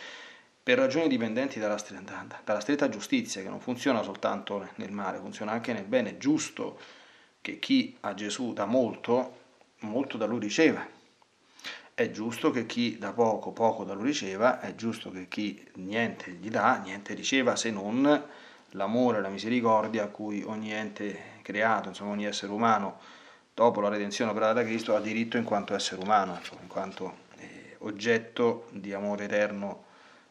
per 0.63 0.77
ragioni 0.77 1.10
dipendenti 1.10 1.60
dalla 1.60 1.77
dalla 2.46 2.60
stretta 2.62 2.88
giustizia, 2.88 3.41
che 3.41 3.50
non 3.50 3.60
funziona 3.60 4.01
soltanto 4.01 4.70
nel 4.75 4.93
male, 4.93 5.17
funziona 5.17 5.51
anche 5.51 5.74
nel 5.74 5.84
bene. 5.84 6.12
È 6.12 6.17
giusto 6.17 6.79
che 7.41 7.60
chi 7.60 7.98
a 8.00 8.13
Gesù 8.13 8.53
dà 8.53 8.63
molto, 8.63 9.39
molto 9.79 10.17
da 10.17 10.25
lui 10.25 10.39
riceva. 10.39 10.88
È 11.93 12.10
giusto 12.12 12.50
che 12.50 12.65
chi 12.65 12.98
da 12.98 13.12
poco, 13.12 13.51
poco 13.51 13.84
da 13.84 13.93
lui 13.93 14.05
riceva, 14.05 14.62
è 14.62 14.74
giusto 14.74 15.12
che 15.12 15.27
chi 15.27 15.62
niente 15.75 16.32
gli 16.32 16.50
dà, 16.50 16.77
niente 16.77 17.13
riceva, 17.13 17.58
se 17.58 17.70
non 17.70 18.25
l'amore 18.74 19.18
e 19.18 19.22
la 19.22 19.30
misericordia 19.30 20.03
a 20.03 20.08
cui 20.08 20.44
ogni 20.44 20.72
ente 20.72 21.32
creato, 21.42 21.89
insomma 21.89 22.12
ogni 22.12 22.25
essere 22.25 22.51
umano, 22.51 23.00
dopo 23.53 23.82
la 23.82 23.89
redenzione 23.89 24.32
operata 24.32 24.53
da 24.53 24.63
Cristo, 24.63 24.96
ha 24.96 25.00
diritto 25.00 25.38
in 25.38 25.44
quanto 25.44 25.75
essere 25.75 26.01
umano, 26.01 26.36
insomma, 26.38 26.62
in 26.62 26.68
quanto 26.68 27.18
eh, 27.38 27.75
oggetto 27.80 28.68
di 28.72 28.94
amore 28.94 29.25
eterno 29.25 29.86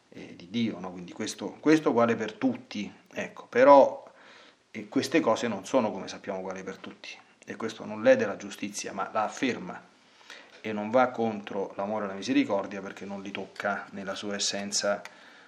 eh, 0.09 0.35
di 0.35 0.49
Dio. 0.49 0.79
No? 0.79 0.91
Quindi 0.91 1.11
questo, 1.11 1.57
questo 1.59 1.93
vale 1.93 2.15
per 2.15 2.33
tutti, 2.33 2.91
ecco, 3.13 3.45
però 3.47 4.03
eh, 4.71 4.87
queste 4.87 5.19
cose 5.19 5.47
non 5.47 5.65
sono, 5.65 5.91
come 5.91 6.07
sappiamo, 6.07 6.39
uguali 6.39 6.63
per 6.63 6.77
tutti. 6.77 7.09
E 7.45 7.55
questo 7.55 7.85
non 7.85 8.01
lede 8.01 8.25
la 8.25 8.37
giustizia, 8.37 8.93
ma 8.93 9.09
la 9.11 9.23
afferma 9.23 9.91
e 10.65 10.71
non 10.71 10.89
va 10.89 11.09
contro 11.09 11.73
l'amore 11.75 12.05
e 12.05 12.07
la 12.07 12.13
misericordia 12.13 12.81
perché 12.81 13.03
non 13.03 13.21
li 13.21 13.31
tocca 13.31 13.85
nella 13.91 14.15
sua 14.15 14.35
essenza 14.35 15.01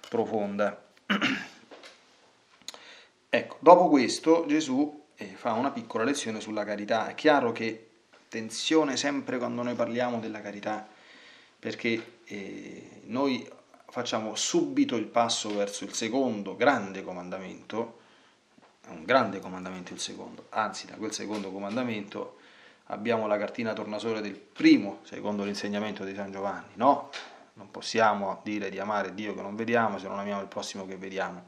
profonda. 0.08 0.78
ecco, 3.36 3.56
dopo 3.60 3.88
questo 3.88 4.44
Gesù 4.46 5.04
e 5.16 5.26
fa 5.26 5.52
una 5.52 5.70
piccola 5.70 6.04
lezione 6.04 6.40
sulla 6.40 6.64
carità. 6.64 7.08
È 7.08 7.14
chiaro 7.14 7.52
che 7.52 7.88
attenzione 8.12 8.96
sempre 8.96 9.38
quando 9.38 9.62
noi 9.62 9.74
parliamo 9.74 10.18
della 10.18 10.40
carità, 10.40 10.86
perché 11.58 12.18
eh, 12.24 13.00
noi 13.04 13.48
facciamo 13.88 14.34
subito 14.34 14.96
il 14.96 15.06
passo 15.06 15.54
verso 15.54 15.84
il 15.84 15.94
secondo 15.94 16.56
grande 16.56 17.02
comandamento, 17.02 18.00
è 18.82 18.90
un 18.90 19.04
grande 19.04 19.40
comandamento 19.40 19.92
il 19.92 20.00
secondo, 20.00 20.46
anzi 20.50 20.86
da 20.86 20.94
quel 20.96 21.12
secondo 21.12 21.50
comandamento 21.50 22.36
abbiamo 22.88 23.26
la 23.26 23.38
cartina 23.38 23.72
tornasole 23.72 24.20
del 24.20 24.36
primo, 24.36 25.00
secondo 25.02 25.44
l'insegnamento 25.44 26.04
di 26.04 26.14
San 26.14 26.30
Giovanni, 26.30 26.72
no? 26.74 27.10
Non 27.56 27.70
possiamo 27.70 28.40
dire 28.44 28.68
di 28.68 28.78
amare 28.78 29.14
Dio 29.14 29.34
che 29.34 29.40
non 29.40 29.56
vediamo 29.56 29.98
se 29.98 30.08
non 30.08 30.18
amiamo 30.18 30.42
il 30.42 30.46
prossimo 30.46 30.86
che 30.86 30.96
vediamo. 30.96 31.46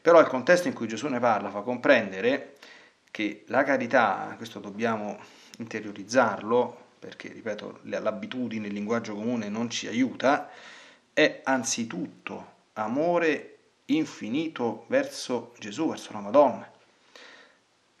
Però 0.00 0.20
il 0.20 0.28
contesto 0.28 0.68
in 0.68 0.74
cui 0.74 0.86
Gesù 0.86 1.08
ne 1.08 1.18
parla 1.18 1.50
fa 1.50 1.62
comprendere 1.62 2.56
che 3.10 3.44
la 3.48 3.64
carità, 3.64 4.34
questo 4.36 4.60
dobbiamo 4.60 5.18
interiorizzarlo, 5.58 6.86
perché 6.98 7.32
ripeto, 7.32 7.80
l'abitudine, 7.82 8.68
il 8.68 8.72
linguaggio 8.72 9.14
comune 9.14 9.48
non 9.48 9.68
ci 9.68 9.88
aiuta, 9.88 10.48
è 11.12 11.40
anzitutto 11.42 12.56
amore 12.74 13.58
infinito 13.86 14.84
verso 14.86 15.54
Gesù, 15.58 15.88
verso 15.88 16.12
la 16.12 16.20
Madonna. 16.20 16.70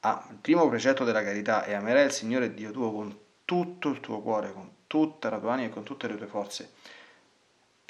Ah, 0.00 0.24
il 0.30 0.36
primo 0.36 0.68
precetto 0.68 1.02
della 1.02 1.24
carità 1.24 1.64
è 1.64 1.74
amerai 1.74 2.04
il 2.04 2.12
Signore 2.12 2.54
Dio 2.54 2.70
tuo 2.70 2.92
con 2.92 3.18
tutto 3.44 3.88
il 3.88 3.98
tuo 3.98 4.20
cuore, 4.20 4.52
con 4.52 4.70
tutta 4.86 5.30
la 5.30 5.40
tua 5.40 5.54
anima 5.54 5.68
e 5.68 5.72
con 5.72 5.82
tutte 5.82 6.06
le 6.06 6.16
tue 6.16 6.26
forze. 6.26 6.72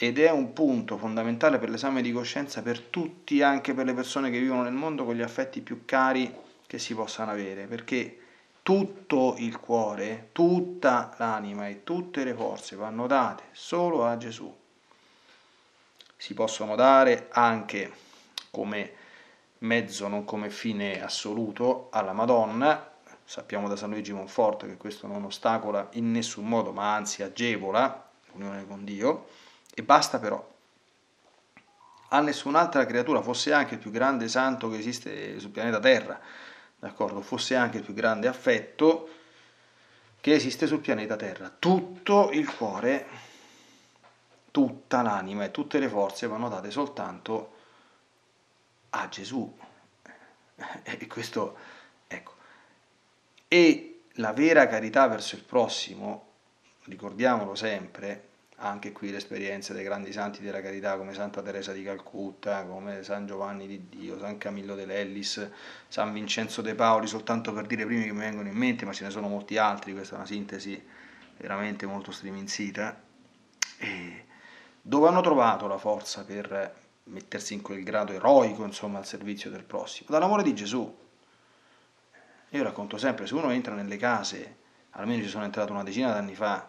Ed 0.00 0.20
è 0.20 0.30
un 0.30 0.52
punto 0.52 0.96
fondamentale 0.96 1.58
per 1.58 1.70
l'esame 1.70 2.02
di 2.02 2.12
coscienza 2.12 2.62
per 2.62 2.78
tutti, 2.78 3.42
anche 3.42 3.74
per 3.74 3.84
le 3.84 3.94
persone 3.94 4.30
che 4.30 4.38
vivono 4.38 4.62
nel 4.62 4.72
mondo 4.72 5.04
con 5.04 5.16
gli 5.16 5.22
affetti 5.22 5.60
più 5.60 5.84
cari 5.84 6.32
che 6.68 6.78
si 6.78 6.94
possano 6.94 7.32
avere, 7.32 7.66
perché 7.66 8.18
tutto 8.62 9.34
il 9.38 9.58
cuore, 9.58 10.28
tutta 10.30 11.16
l'anima 11.18 11.66
e 11.66 11.82
tutte 11.82 12.22
le 12.22 12.32
forze 12.32 12.76
vanno 12.76 13.08
date 13.08 13.46
solo 13.50 14.06
a 14.06 14.16
Gesù. 14.16 14.56
Si 16.16 16.32
possono 16.32 16.76
dare 16.76 17.26
anche 17.32 17.90
come 18.52 18.92
mezzo, 19.58 20.06
non 20.06 20.24
come 20.24 20.48
fine 20.48 21.02
assoluto, 21.02 21.88
alla 21.90 22.12
Madonna. 22.12 22.88
Sappiamo 23.24 23.66
da 23.66 23.74
San 23.74 23.90
Luigi 23.90 24.12
Monforte 24.12 24.68
che 24.68 24.76
questo 24.76 25.08
non 25.08 25.24
ostacola 25.24 25.88
in 25.94 26.12
nessun 26.12 26.46
modo, 26.46 26.70
ma 26.70 26.94
anzi 26.94 27.24
agevola 27.24 28.10
l'unione 28.30 28.64
con 28.64 28.84
Dio. 28.84 29.46
E 29.78 29.82
basta 29.84 30.18
però. 30.18 30.44
A 32.08 32.20
nessun'altra 32.20 32.84
creatura, 32.84 33.22
fosse 33.22 33.52
anche 33.52 33.74
il 33.74 33.80
più 33.80 33.92
grande 33.92 34.26
santo 34.26 34.68
che 34.68 34.76
esiste 34.76 35.38
sul 35.38 35.50
pianeta 35.50 35.78
Terra, 35.78 36.20
d'accordo? 36.76 37.20
Fosse 37.20 37.54
anche 37.54 37.76
il 37.76 37.84
più 37.84 37.94
grande 37.94 38.26
affetto 38.26 39.08
che 40.20 40.34
esiste 40.34 40.66
sul 40.66 40.80
pianeta 40.80 41.14
Terra. 41.14 41.54
Tutto 41.56 42.30
il 42.32 42.52
cuore, 42.52 43.06
tutta 44.50 45.00
l'anima 45.02 45.44
e 45.44 45.52
tutte 45.52 45.78
le 45.78 45.88
forze 45.88 46.26
vanno 46.26 46.48
date 46.48 46.72
soltanto 46.72 47.54
a 48.90 49.08
Gesù. 49.08 49.56
E 50.82 51.06
questo, 51.06 51.56
ecco. 52.08 52.34
E 53.46 54.00
la 54.14 54.32
vera 54.32 54.66
carità 54.66 55.06
verso 55.06 55.36
il 55.36 55.44
prossimo, 55.44 56.26
ricordiamolo 56.86 57.54
sempre, 57.54 58.27
anche 58.60 58.90
qui 58.90 59.10
l'esperienza 59.10 59.72
dei 59.72 59.84
grandi 59.84 60.12
santi 60.12 60.42
della 60.42 60.60
carità 60.60 60.96
come 60.96 61.14
Santa 61.14 61.42
Teresa 61.42 61.72
di 61.72 61.82
Calcutta, 61.84 62.64
come 62.64 63.04
San 63.04 63.26
Giovanni 63.26 63.66
di 63.68 63.88
Dio, 63.88 64.18
San 64.18 64.36
Camillo 64.36 64.74
dell'Ellis, 64.74 65.48
San 65.86 66.12
Vincenzo 66.12 66.60
De 66.60 66.74
Paoli, 66.74 67.06
soltanto 67.06 67.52
per 67.52 67.66
dire 67.66 67.82
i 67.82 67.86
primi 67.86 68.04
che 68.04 68.12
mi 68.12 68.18
vengono 68.18 68.48
in 68.48 68.56
mente, 68.56 68.84
ma 68.84 68.92
ce 68.92 69.04
ne 69.04 69.10
sono 69.10 69.28
molti 69.28 69.58
altri, 69.58 69.92
questa 69.92 70.14
è 70.14 70.18
una 70.18 70.26
sintesi 70.26 70.82
veramente 71.36 71.86
molto 71.86 72.10
striminzita, 72.10 73.00
e 73.78 74.24
dove 74.82 75.06
hanno 75.06 75.20
trovato 75.20 75.68
la 75.68 75.78
forza 75.78 76.24
per 76.24 76.74
mettersi 77.04 77.54
in 77.54 77.62
quel 77.62 77.84
grado 77.84 78.12
eroico, 78.12 78.64
insomma, 78.64 78.98
al 78.98 79.06
servizio 79.06 79.50
del 79.50 79.62
prossimo? 79.62 80.08
Dall'amore 80.10 80.42
di 80.42 80.54
Gesù. 80.54 80.98
Io 82.50 82.62
racconto 82.62 82.98
sempre, 82.98 83.26
se 83.26 83.34
uno 83.34 83.50
entra 83.50 83.74
nelle 83.74 83.98
case, 83.98 84.56
almeno 84.90 85.22
ci 85.22 85.28
sono 85.28 85.44
entrato 85.44 85.72
una 85.72 85.84
decina 85.84 86.12
d'anni 86.12 86.34
fa, 86.34 86.68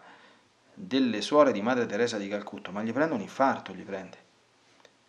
delle 0.86 1.20
suore 1.20 1.52
di 1.52 1.60
Madre 1.60 1.86
Teresa 1.86 2.16
di 2.16 2.28
Calcutta, 2.28 2.70
ma 2.70 2.82
gli 2.82 2.92
prende 2.92 3.14
un 3.14 3.20
infarto, 3.20 3.74
gli 3.74 3.82
prende. 3.82 4.28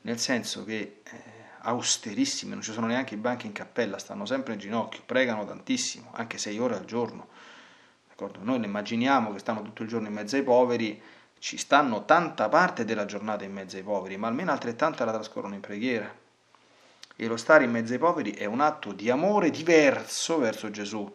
Nel 0.01 0.19
senso 0.19 0.63
che 0.63 1.01
eh, 1.03 1.23
austerissime, 1.61 2.53
non 2.53 2.63
ci 2.63 2.73
sono 2.73 2.87
neanche 2.87 3.13
i 3.13 3.17
banchi 3.17 3.45
in 3.45 3.53
cappella, 3.53 3.97
stanno 3.97 4.25
sempre 4.25 4.53
in 4.53 4.59
ginocchio, 4.59 5.03
pregano 5.05 5.45
tantissimo, 5.45 6.11
anche 6.13 6.37
sei 6.37 6.59
ore 6.59 6.75
al 6.75 6.85
giorno. 6.85 7.27
D'accordo? 8.09 8.39
Noi 8.43 8.59
ne 8.59 8.65
immaginiamo 8.65 9.31
che 9.31 9.39
stanno 9.39 9.61
tutto 9.61 9.83
il 9.83 9.89
giorno 9.89 10.07
in 10.07 10.13
mezzo 10.13 10.35
ai 10.35 10.43
poveri, 10.43 11.01
ci 11.39 11.57
stanno 11.57 12.05
tanta 12.05 12.49
parte 12.49 12.85
della 12.85 13.05
giornata 13.05 13.43
in 13.43 13.53
mezzo 13.53 13.77
ai 13.77 13.83
poveri, 13.83 14.17
ma 14.17 14.27
almeno 14.27 14.51
altrettanta 14.51 15.05
la 15.05 15.13
trascorrono 15.13 15.55
in 15.55 15.61
preghiera. 15.61 16.13
E 17.15 17.27
lo 17.27 17.37
stare 17.37 17.63
in 17.63 17.71
mezzo 17.71 17.93
ai 17.93 17.99
poveri 17.99 18.31
è 18.33 18.45
un 18.45 18.59
atto 18.59 18.91
di 18.91 19.09
amore 19.09 19.49
diverso 19.51 20.37
verso 20.37 20.69
Gesù, 20.69 21.11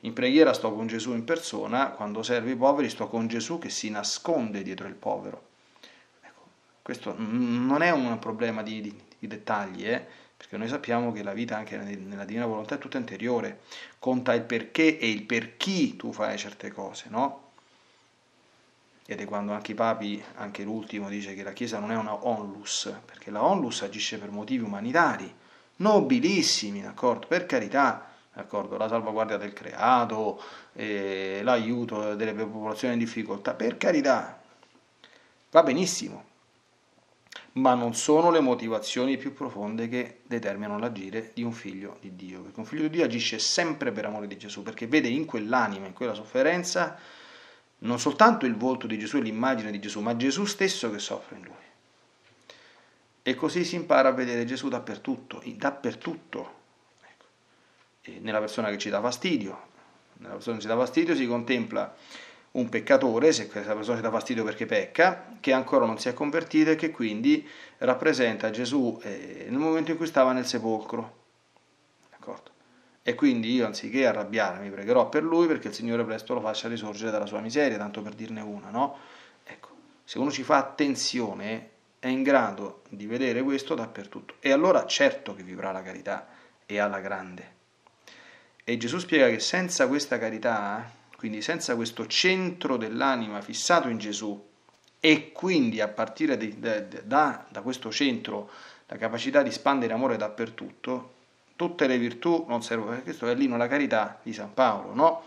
in 0.00 0.12
preghiera 0.12 0.52
sto 0.52 0.72
con 0.72 0.86
Gesù 0.86 1.12
in 1.12 1.24
persona, 1.24 1.90
quando 1.90 2.22
servo 2.22 2.50
i 2.50 2.56
poveri 2.56 2.88
sto 2.88 3.08
con 3.08 3.26
Gesù 3.26 3.58
che 3.58 3.70
si 3.70 3.90
nasconde 3.90 4.62
dietro 4.62 4.86
il 4.86 4.94
povero. 4.94 5.48
Ecco, 6.20 6.42
questo 6.82 7.14
non 7.16 7.82
è 7.82 7.90
un 7.90 8.18
problema 8.18 8.62
di, 8.62 8.80
di, 8.80 9.00
di 9.18 9.26
dettagli, 9.26 9.86
eh? 9.86 10.04
perché 10.36 10.58
noi 10.58 10.68
sappiamo 10.68 11.12
che 11.12 11.22
la 11.22 11.32
vita 11.32 11.56
anche 11.56 11.76
nella 11.78 12.26
divina 12.26 12.44
volontà 12.44 12.74
è 12.74 12.78
tutta 12.78 12.98
interiore, 12.98 13.60
conta 13.98 14.34
il 14.34 14.42
perché 14.42 14.98
e 14.98 15.08
il 15.08 15.22
per 15.22 15.56
chi 15.56 15.96
tu 15.96 16.12
fai 16.12 16.36
certe 16.36 16.70
cose, 16.70 17.06
no? 17.08 17.44
Ed 19.06 19.20
è 19.20 19.24
quando 19.24 19.52
anche 19.52 19.72
i 19.72 19.74
papi, 19.74 20.22
anche 20.34 20.64
l'ultimo, 20.64 21.08
dice 21.08 21.34
che 21.34 21.42
la 21.42 21.52
Chiesa 21.52 21.78
non 21.78 21.92
è 21.92 21.96
una 21.96 22.26
onlus, 22.26 22.92
perché 23.04 23.30
la 23.30 23.42
onlus 23.42 23.82
agisce 23.82 24.18
per 24.18 24.30
motivi 24.30 24.64
umanitari, 24.64 25.32
nobilissimi, 25.76 26.82
d'accordo? 26.82 27.26
Per 27.28 27.46
carità, 27.46 28.15
d'accordo? 28.36 28.76
la 28.76 28.86
salvaguardia 28.86 29.38
del 29.38 29.54
creato, 29.54 30.40
eh, 30.74 31.40
l'aiuto 31.42 32.14
delle 32.14 32.34
popolazioni 32.34 32.92
in 32.92 33.00
difficoltà, 33.00 33.54
per 33.54 33.78
carità, 33.78 34.38
va 35.50 35.62
benissimo, 35.62 36.24
ma 37.52 37.72
non 37.72 37.94
sono 37.94 38.30
le 38.30 38.40
motivazioni 38.40 39.16
più 39.16 39.32
profonde 39.32 39.88
che 39.88 40.20
determinano 40.24 40.78
l'agire 40.78 41.30
di 41.32 41.42
un 41.42 41.52
figlio 41.52 41.96
di 42.02 42.14
Dio, 42.14 42.42
perché 42.42 42.60
un 42.60 42.66
figlio 42.66 42.82
di 42.82 42.90
Dio 42.90 43.04
agisce 43.04 43.38
sempre 43.38 43.90
per 43.90 44.04
amore 44.04 44.26
di 44.26 44.36
Gesù, 44.36 44.62
perché 44.62 44.86
vede 44.86 45.08
in 45.08 45.24
quell'anima, 45.24 45.86
in 45.86 45.94
quella 45.94 46.12
sofferenza, 46.12 46.98
non 47.78 47.98
soltanto 47.98 48.44
il 48.44 48.54
volto 48.54 48.86
di 48.86 48.98
Gesù 48.98 49.16
e 49.16 49.22
l'immagine 49.22 49.70
di 49.70 49.80
Gesù, 49.80 50.00
ma 50.00 50.14
Gesù 50.14 50.44
stesso 50.44 50.90
che 50.90 50.98
soffre 50.98 51.36
in 51.36 51.44
lui. 51.44 51.54
E 53.22 53.34
così 53.34 53.64
si 53.64 53.76
impara 53.76 54.10
a 54.10 54.12
vedere 54.12 54.44
Gesù 54.44 54.68
dappertutto, 54.68 55.42
dappertutto, 55.42 56.55
nella 58.20 58.38
persona 58.38 58.70
che 58.70 58.78
ci 58.78 58.90
dà 58.90 59.00
fastidio. 59.00 59.74
Nella 60.18 60.34
persona 60.34 60.56
che 60.56 60.62
ci 60.62 60.68
dà 60.68 60.76
fastidio 60.76 61.14
si 61.14 61.26
contempla 61.26 61.94
un 62.52 62.68
peccatore, 62.68 63.32
se 63.32 63.48
questa 63.48 63.74
persona 63.74 63.96
ci 63.96 64.02
dà 64.02 64.10
fastidio 64.10 64.44
perché 64.44 64.66
pecca, 64.66 65.36
che 65.40 65.52
ancora 65.52 65.84
non 65.84 65.98
si 65.98 66.08
è 66.08 66.14
convertito 66.14 66.70
e 66.70 66.76
che 66.76 66.90
quindi 66.90 67.46
rappresenta 67.78 68.50
Gesù 68.50 68.98
eh, 69.02 69.46
nel 69.48 69.58
momento 69.58 69.90
in 69.90 69.96
cui 69.96 70.06
stava 70.06 70.32
nel 70.32 70.46
sepolcro. 70.46 71.24
D'accordo? 72.10 72.50
E 73.02 73.14
quindi 73.14 73.52
io 73.52 73.66
anziché 73.66 74.06
arrabbiarmi 74.06 74.70
pregherò 74.70 75.08
per 75.08 75.22
lui 75.22 75.46
perché 75.46 75.68
il 75.68 75.74
Signore 75.74 76.04
presto 76.04 76.34
lo 76.34 76.40
faccia 76.40 76.68
risorgere 76.68 77.10
dalla 77.10 77.26
sua 77.26 77.40
miseria, 77.40 77.76
tanto 77.76 78.00
per 78.02 78.14
dirne 78.14 78.40
una, 78.40 78.70
no? 78.70 78.96
Ecco, 79.44 79.68
se 80.02 80.18
uno 80.18 80.30
ci 80.30 80.42
fa 80.42 80.56
attenzione 80.56 81.70
è 81.98 82.08
in 82.08 82.22
grado 82.22 82.82
di 82.88 83.06
vedere 83.06 83.42
questo 83.42 83.74
dappertutto. 83.74 84.34
E 84.40 84.50
allora 84.50 84.86
certo 84.86 85.34
che 85.34 85.42
vivrà 85.42 85.72
la 85.72 85.82
carità 85.82 86.26
e 86.64 86.78
alla 86.78 87.00
grande. 87.00 87.54
E 88.68 88.76
Gesù 88.78 88.98
spiega 88.98 89.28
che 89.28 89.38
senza 89.38 89.86
questa 89.86 90.18
carità, 90.18 90.90
quindi 91.16 91.40
senza 91.40 91.76
questo 91.76 92.08
centro 92.08 92.76
dell'anima 92.76 93.40
fissato 93.40 93.86
in 93.86 93.96
Gesù, 93.96 94.44
e 94.98 95.30
quindi 95.30 95.80
a 95.80 95.86
partire 95.86 96.36
da, 96.58 97.44
da, 97.48 97.60
questo 97.62 97.92
centro 97.92 98.50
la 98.88 98.96
capacità 98.96 99.44
di 99.44 99.52
spandere 99.52 99.92
amore 99.92 100.16
dappertutto, 100.16 101.12
tutte 101.54 101.86
le 101.86 101.96
virtù 101.96 102.44
non 102.48 102.60
servono, 102.64 102.90
perché 102.90 103.04
questo 103.04 103.28
è 103.28 103.36
l'inno 103.36 103.56
la 103.56 103.68
carità 103.68 104.18
di 104.20 104.32
San 104.32 104.52
Paolo, 104.52 104.92
no? 104.94 105.22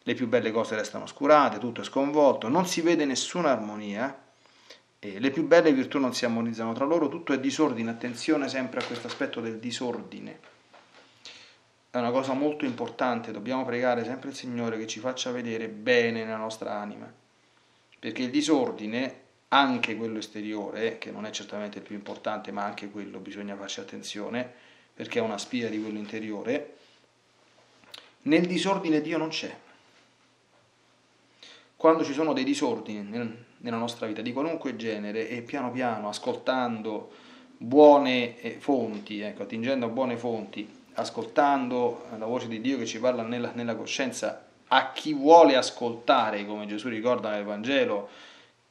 Le 0.00 0.14
più 0.14 0.28
belle 0.28 0.52
cose 0.52 0.76
restano 0.76 1.02
oscurate, 1.02 1.58
tutto 1.58 1.80
è 1.80 1.84
sconvolto, 1.84 2.46
non 2.46 2.64
si 2.64 2.80
vede 2.80 3.04
nessuna 3.04 3.50
armonia, 3.50 4.16
le 5.00 5.30
più 5.32 5.44
belle 5.48 5.72
virtù 5.72 5.98
non 5.98 6.14
si 6.14 6.24
armonizzano 6.24 6.72
tra 6.74 6.84
loro, 6.84 7.08
tutto 7.08 7.32
è 7.32 7.40
disordine, 7.40 7.90
attenzione 7.90 8.48
sempre 8.48 8.78
a 8.78 8.84
questo 8.84 9.08
aspetto 9.08 9.40
del 9.40 9.58
disordine 9.58 10.57
è 11.90 11.96
una 11.96 12.10
cosa 12.10 12.34
molto 12.34 12.66
importante, 12.66 13.32
dobbiamo 13.32 13.64
pregare 13.64 14.04
sempre 14.04 14.28
il 14.28 14.34
Signore 14.34 14.76
che 14.78 14.86
ci 14.86 15.00
faccia 15.00 15.30
vedere 15.30 15.68
bene 15.68 16.24
nella 16.24 16.36
nostra 16.36 16.78
anima, 16.78 17.10
perché 17.98 18.22
il 18.22 18.30
disordine, 18.30 19.20
anche 19.48 19.96
quello 19.96 20.18
esteriore, 20.18 20.98
che 20.98 21.10
non 21.10 21.24
è 21.24 21.30
certamente 21.30 21.78
il 21.78 21.84
più 21.84 21.94
importante, 21.94 22.52
ma 22.52 22.64
anche 22.64 22.90
quello 22.90 23.18
bisogna 23.18 23.56
farci 23.56 23.80
attenzione, 23.80 24.50
perché 24.92 25.18
è 25.18 25.22
una 25.22 25.38
spia 25.38 25.70
di 25.70 25.80
quello 25.80 25.98
interiore, 25.98 26.76
nel 28.22 28.46
disordine 28.46 29.00
Dio 29.00 29.16
non 29.16 29.28
c'è. 29.28 29.56
Quando 31.74 32.04
ci 32.04 32.12
sono 32.12 32.32
dei 32.32 32.44
disordini 32.44 33.36
nella 33.58 33.76
nostra 33.76 34.06
vita 34.06 34.20
di 34.20 34.32
qualunque 34.32 34.76
genere 34.76 35.28
e 35.28 35.42
piano 35.42 35.70
piano 35.70 36.08
ascoltando 36.08 37.10
buone 37.56 38.40
eh, 38.40 38.58
fonti, 38.58 39.20
ecco, 39.20 39.44
attingendo 39.44 39.86
a 39.86 39.88
buone 39.88 40.16
fonti, 40.16 40.77
ascoltando 40.98 42.06
la 42.18 42.26
voce 42.26 42.48
di 42.48 42.60
Dio 42.60 42.76
che 42.76 42.86
ci 42.86 42.98
parla 42.98 43.22
nella, 43.22 43.52
nella 43.54 43.76
coscienza, 43.76 44.46
a 44.68 44.92
chi 44.92 45.14
vuole 45.14 45.56
ascoltare, 45.56 46.44
come 46.44 46.66
Gesù 46.66 46.88
ricorda 46.88 47.30
nel 47.30 47.44
Vangelo, 47.44 48.08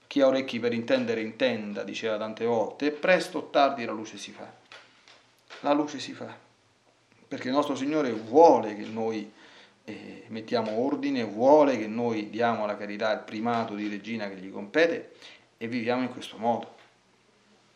chi 0.08 0.22
ha 0.22 0.28
orecchi 0.28 0.60
per 0.60 0.74
intendere 0.74 1.22
intenda, 1.22 1.84
diceva 1.84 2.18
tante 2.18 2.46
volte, 2.46 2.92
presto 2.92 3.40
o 3.40 3.50
tardi 3.50 3.86
la 3.86 3.94
luce 3.94 4.18
si 4.18 4.32
fa. 4.32 4.52
La 5.62 5.74
luce 5.74 6.00
si 6.00 6.14
fa, 6.14 6.36
perché 7.28 7.48
il 7.48 7.54
nostro 7.54 7.76
Signore 7.76 8.12
vuole 8.12 8.76
che 8.76 8.86
noi 8.86 9.32
eh, 9.86 10.26
mettiamo 10.28 10.72
ordine, 10.80 11.24
vuole 11.24 11.78
che 11.78 11.88
noi 11.88 12.30
diamo 12.30 12.66
alla 12.66 12.78
carità 12.78 13.12
il 13.14 13.20
primato 13.20 13.74
di 13.74 13.88
regina 13.88 14.28
che 14.28 14.36
gli 14.36 14.52
compete 14.52 15.14
e 15.58 15.68
viviamo 15.68 16.04
in 16.04 16.12
questo 16.12 16.38
modo. 16.38 16.76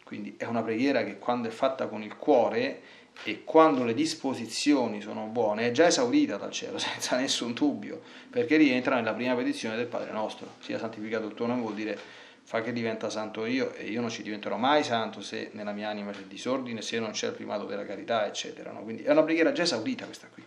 Quindi 0.03 0.35
è 0.37 0.43
una 0.43 0.61
preghiera 0.61 1.03
che 1.05 1.17
quando 1.17 1.47
è 1.47 1.51
fatta 1.51 1.87
con 1.87 2.03
il 2.03 2.17
cuore 2.17 2.81
e 3.23 3.43
quando 3.43 3.83
le 3.83 3.93
disposizioni 3.93 5.01
sono 5.01 5.25
buone 5.25 5.67
è 5.67 5.71
già 5.71 5.87
esaurita 5.87 6.37
dal 6.37 6.51
cielo, 6.51 6.77
senza 6.79 7.17
nessun 7.17 7.53
dubbio, 7.53 8.01
perché 8.29 8.57
rientra 8.57 8.95
nella 8.95 9.13
prima 9.13 9.35
petizione 9.35 9.75
del 9.75 9.87
Padre 9.87 10.11
nostro. 10.11 10.55
Sia 10.59 10.79
santificato 10.79 11.27
il 11.27 11.33
tuo 11.33 11.45
nome 11.45 11.61
vuol 11.61 11.75
dire 11.75 11.99
fa 12.43 12.61
che 12.61 12.73
diventa 12.73 13.09
santo 13.09 13.45
io 13.45 13.73
e 13.75 13.85
io 13.85 14.01
non 14.01 14.09
ci 14.09 14.23
diventerò 14.23 14.57
mai 14.57 14.83
santo 14.83 15.21
se 15.21 15.51
nella 15.53 15.71
mia 15.71 15.89
anima 15.89 16.11
c'è 16.11 16.23
disordine, 16.23 16.81
se 16.81 16.99
non 16.99 17.11
c'è 17.11 17.27
il 17.27 17.33
primato 17.33 17.65
della 17.65 17.85
carità, 17.85 18.25
eccetera. 18.25 18.71
No? 18.71 18.81
Quindi 18.83 19.03
è 19.03 19.11
una 19.11 19.23
preghiera 19.23 19.51
già 19.51 19.63
esaurita 19.63 20.05
questa 20.05 20.27
qui. 20.33 20.43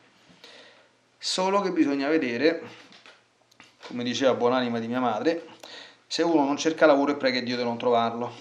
Solo 1.17 1.61
che 1.63 1.71
bisogna 1.71 2.09
vedere, 2.09 2.63
come 3.87 4.05
diceva 4.05 4.35
buonanima 4.35 4.79
di 4.79 4.89
mia 4.89 5.01
madre, 5.01 5.47
se 6.07 6.23
uno 6.23 6.45
non 6.45 6.57
cerca 6.59 6.85
lavoro 6.85 7.13
e 7.13 7.17
prega 7.17 7.41
Dio 7.41 7.57
di 7.57 7.63
non 7.63 7.79
trovarlo. 7.79 8.33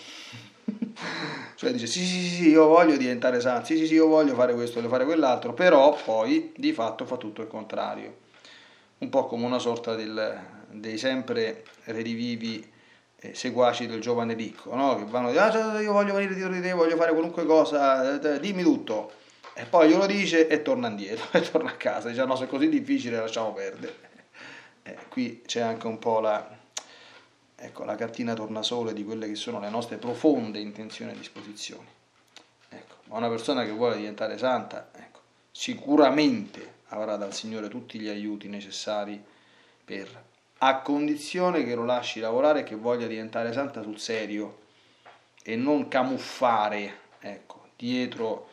cioè 1.63 1.71
dice 1.71 1.87
sì, 1.87 2.05
sì 2.05 2.29
sì 2.29 2.49
io 2.49 2.67
voglio 2.67 2.97
diventare 2.97 3.39
santo, 3.39 3.65
sì 3.65 3.77
sì 3.77 3.87
sì 3.87 3.93
io 3.95 4.07
voglio 4.07 4.35
fare 4.35 4.53
questo, 4.53 4.75
voglio 4.75 4.89
fare 4.89 5.05
quell'altro, 5.05 5.53
però 5.53 5.97
poi 6.03 6.51
di 6.55 6.73
fatto 6.73 7.05
fa 7.05 7.17
tutto 7.17 7.41
il 7.41 7.47
contrario. 7.47 8.17
Un 8.99 9.09
po' 9.09 9.25
come 9.25 9.45
una 9.45 9.59
sorta 9.59 9.95
del, 9.95 10.39
dei 10.69 10.97
sempre 10.97 11.63
redivivi 11.85 12.71
eh, 13.17 13.33
seguaci 13.33 13.87
del 13.87 14.01
giovane 14.01 14.33
ricco, 14.33 14.75
no? 14.75 14.97
che 14.97 15.05
vanno 15.05 15.29
a 15.29 15.31
dire 15.31 15.43
ah, 15.43 15.81
io 15.81 15.93
voglio 15.93 16.13
venire 16.13 16.35
dietro 16.35 16.53
di 16.53 16.61
te, 16.61 16.73
voglio 16.73 16.97
fare 16.97 17.11
qualunque 17.11 17.45
cosa, 17.45 18.19
eh, 18.19 18.39
dimmi 18.39 18.63
tutto. 18.63 19.11
E 19.55 19.65
poi 19.65 19.89
glielo 19.89 20.05
dice 20.05 20.47
e 20.47 20.61
torna 20.61 20.89
indietro, 20.89 21.27
e 21.37 21.41
torna 21.41 21.69
a 21.69 21.75
casa, 21.75 22.09
dice 22.09 22.25
no 22.25 22.35
se 22.35 22.45
è 22.45 22.47
così 22.47 22.67
difficile 22.69 23.17
lasciamo 23.17 23.53
perdere. 23.53 24.11
Eh, 24.83 24.97
qui 25.09 25.41
c'è 25.45 25.61
anche 25.61 25.87
un 25.87 25.99
po' 25.99 26.19
la, 26.19 26.45
ecco, 27.55 27.83
la 27.83 27.95
cartina 27.95 28.33
tornasole 28.33 28.93
di 28.93 29.03
quelle 29.03 29.27
che 29.27 29.35
sono 29.35 29.59
le 29.59 29.69
nostre 29.69 29.97
profonde 29.97 30.59
intenzioni 30.59 31.11
e 31.11 31.17
disposizioni. 31.17 31.87
Ecco, 32.69 32.95
ma 33.05 33.17
una 33.17 33.29
persona 33.29 33.63
che 33.63 33.71
vuole 33.71 33.97
diventare 33.97 34.37
santa, 34.37 34.89
ecco, 34.93 35.19
sicuramente 35.51 36.81
avrà 36.87 37.15
dal 37.15 37.33
Signore 37.33 37.69
tutti 37.69 37.99
gli 37.99 38.09
aiuti 38.09 38.47
necessari 38.47 39.21
per 39.85 40.31
a 40.65 40.79
condizione 40.79 41.65
che 41.65 41.75
lo 41.75 41.83
lasci 41.83 42.21
lavorare 42.21 42.61
e 42.61 42.63
che 42.63 42.75
voglia 42.75 43.05
diventare 43.05 43.51
santa 43.51 43.81
sul 43.81 43.99
serio 43.99 44.59
e 45.43 45.57
non 45.57 45.89
camuffare 45.89 46.99
ecco, 47.19 47.67
dietro 47.75 48.49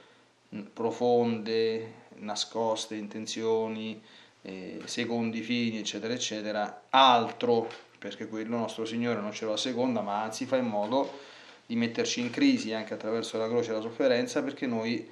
profonde, 0.72 1.92
nascoste 2.16 2.96
intenzioni, 2.96 4.02
eh, 4.42 4.80
secondi 4.84 5.42
fini, 5.42 5.78
eccetera, 5.78 6.12
eccetera, 6.12 6.86
altro, 6.90 7.70
perché 8.00 8.26
quello 8.28 8.56
nostro 8.56 8.86
Signore 8.86 9.20
non 9.20 9.30
ce 9.30 9.44
lo 9.44 9.58
seconda, 9.58 10.00
ma 10.00 10.22
anzi 10.22 10.46
fa 10.46 10.56
in 10.56 10.66
modo 10.66 11.18
di 11.66 11.76
metterci 11.76 12.20
in 12.20 12.30
crisi 12.30 12.72
anche 12.72 12.94
attraverso 12.94 13.36
la 13.36 13.46
croce 13.46 13.70
e 13.70 13.74
la 13.74 13.82
sofferenza, 13.82 14.42
perché 14.42 14.66
noi 14.66 15.06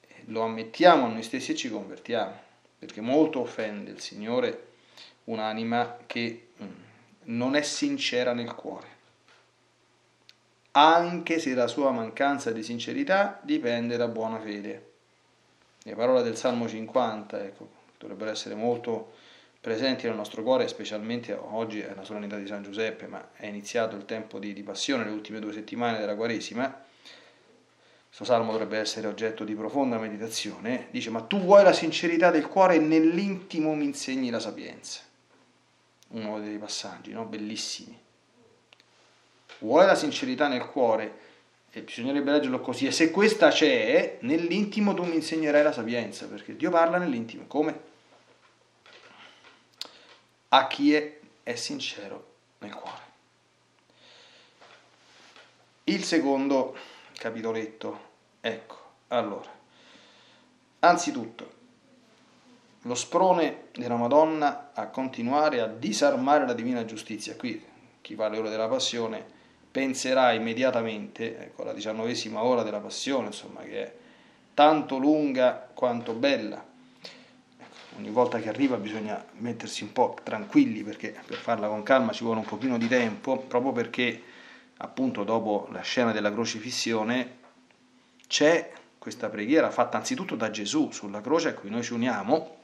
eh, 0.00 0.22
lo 0.26 0.42
ammettiamo 0.42 1.06
a 1.06 1.08
noi 1.08 1.22
stessi 1.22 1.52
e 1.52 1.56
ci 1.56 1.70
convertiamo, 1.70 2.38
perché 2.78 3.00
molto 3.00 3.40
offende 3.40 3.90
il 3.90 4.00
Signore 4.00 4.66
un'anima 5.24 6.00
che 6.04 6.48
mm, 6.62 6.66
non 7.24 7.56
è 7.56 7.62
sincera 7.62 8.34
nel 8.34 8.54
cuore, 8.54 8.88
anche 10.72 11.38
se 11.38 11.54
la 11.54 11.66
sua 11.66 11.92
mancanza 11.92 12.52
di 12.52 12.62
sincerità 12.62 13.40
dipende 13.42 13.96
da 13.96 14.06
buona 14.06 14.38
fede. 14.38 14.90
Le 15.82 15.94
parole 15.94 16.22
del 16.22 16.36
Salmo 16.36 16.68
50 16.68 17.42
ecco, 17.42 17.70
dovrebbero 17.96 18.30
essere 18.30 18.54
molto 18.54 19.14
presenti 19.64 20.06
nel 20.06 20.14
nostro 20.14 20.42
cuore, 20.42 20.68
specialmente 20.68 21.32
oggi 21.32 21.80
è 21.80 21.94
la 21.94 22.04
solennità 22.04 22.36
di 22.36 22.46
San 22.46 22.62
Giuseppe, 22.62 23.06
ma 23.06 23.30
è 23.32 23.46
iniziato 23.46 23.96
il 23.96 24.04
tempo 24.04 24.38
di, 24.38 24.52
di 24.52 24.62
passione, 24.62 25.04
le 25.04 25.10
ultime 25.10 25.38
due 25.40 25.54
settimane 25.54 25.98
della 25.98 26.14
Quaresima. 26.14 26.82
Questo 28.06 28.24
salmo 28.26 28.52
dovrebbe 28.52 28.76
essere 28.76 29.06
oggetto 29.06 29.42
di 29.42 29.54
profonda 29.54 29.96
meditazione. 29.96 30.88
Dice: 30.90 31.08
Ma 31.08 31.22
tu 31.22 31.40
vuoi 31.40 31.64
la 31.64 31.72
sincerità 31.72 32.30
del 32.30 32.46
cuore 32.46 32.74
e 32.74 32.78
nell'intimo 32.78 33.74
mi 33.74 33.86
insegni 33.86 34.28
la 34.28 34.38
sapienza 34.38 35.00
uno 36.08 36.38
dei 36.40 36.58
passaggi, 36.58 37.12
no? 37.12 37.24
bellissimi. 37.24 37.98
Vuole 39.60 39.86
la 39.86 39.94
sincerità 39.94 40.46
nel 40.46 40.66
cuore, 40.66 41.22
e 41.70 41.80
bisognerebbe 41.80 42.30
leggerlo 42.30 42.60
così, 42.60 42.86
e 42.86 42.92
se 42.92 43.10
questa 43.10 43.48
c'è, 43.48 44.18
nell'intimo 44.20 44.92
tu 44.92 45.04
mi 45.04 45.14
insegnerai 45.14 45.62
la 45.62 45.72
sapienza, 45.72 46.26
perché 46.26 46.54
Dio 46.54 46.70
parla 46.70 46.98
nell'intimo. 46.98 47.46
Come? 47.46 47.92
A 50.54 50.68
chi 50.68 50.94
è, 50.94 51.18
è 51.42 51.56
sincero 51.56 52.34
nel 52.58 52.72
cuore. 52.72 53.02
Il 55.82 56.04
secondo 56.04 56.76
capitoletto, 57.16 57.98
ecco, 58.40 58.76
allora, 59.08 59.50
anzitutto, 60.78 61.52
lo 62.82 62.94
sprone 62.94 63.64
della 63.72 63.96
Madonna 63.96 64.70
a 64.74 64.86
continuare 64.90 65.60
a 65.60 65.66
disarmare 65.66 66.46
la 66.46 66.52
divina 66.52 66.84
giustizia. 66.84 67.34
Qui 67.34 67.60
chi 68.00 68.14
fa 68.14 68.28
le 68.28 68.38
ore 68.38 68.50
della 68.50 68.68
passione 68.68 69.26
penserà 69.72 70.30
immediatamente 70.30 71.36
ecco, 71.36 71.62
alla 71.62 71.72
diciannovesima 71.72 72.44
ora 72.44 72.62
della 72.62 72.78
passione, 72.78 73.26
insomma, 73.26 73.62
che 73.62 73.82
è 73.82 73.94
tanto 74.54 74.98
lunga 74.98 75.68
quanto 75.74 76.12
bella. 76.12 76.73
Ogni 77.96 78.10
volta 78.10 78.40
che 78.40 78.48
arriva 78.48 78.76
bisogna 78.76 79.24
mettersi 79.38 79.84
un 79.84 79.92
po' 79.92 80.18
tranquilli 80.22 80.82
perché 80.82 81.14
per 81.26 81.36
farla 81.36 81.68
con 81.68 81.82
calma 81.82 82.12
ci 82.12 82.24
vuole 82.24 82.40
un 82.40 82.46
pochino 82.46 82.76
di 82.76 82.88
tempo, 82.88 83.38
proprio 83.38 83.72
perché 83.72 84.22
appunto 84.78 85.22
dopo 85.22 85.68
la 85.70 85.82
scena 85.82 86.10
della 86.10 86.32
crocifissione 86.32 87.42
c'è 88.26 88.72
questa 88.98 89.28
preghiera 89.28 89.70
fatta 89.70 89.96
anzitutto 89.96 90.34
da 90.34 90.50
Gesù 90.50 90.90
sulla 90.90 91.20
croce 91.20 91.50
a 91.50 91.54
cui 91.54 91.70
noi 91.70 91.82
ci 91.82 91.92
uniamo 91.92 92.62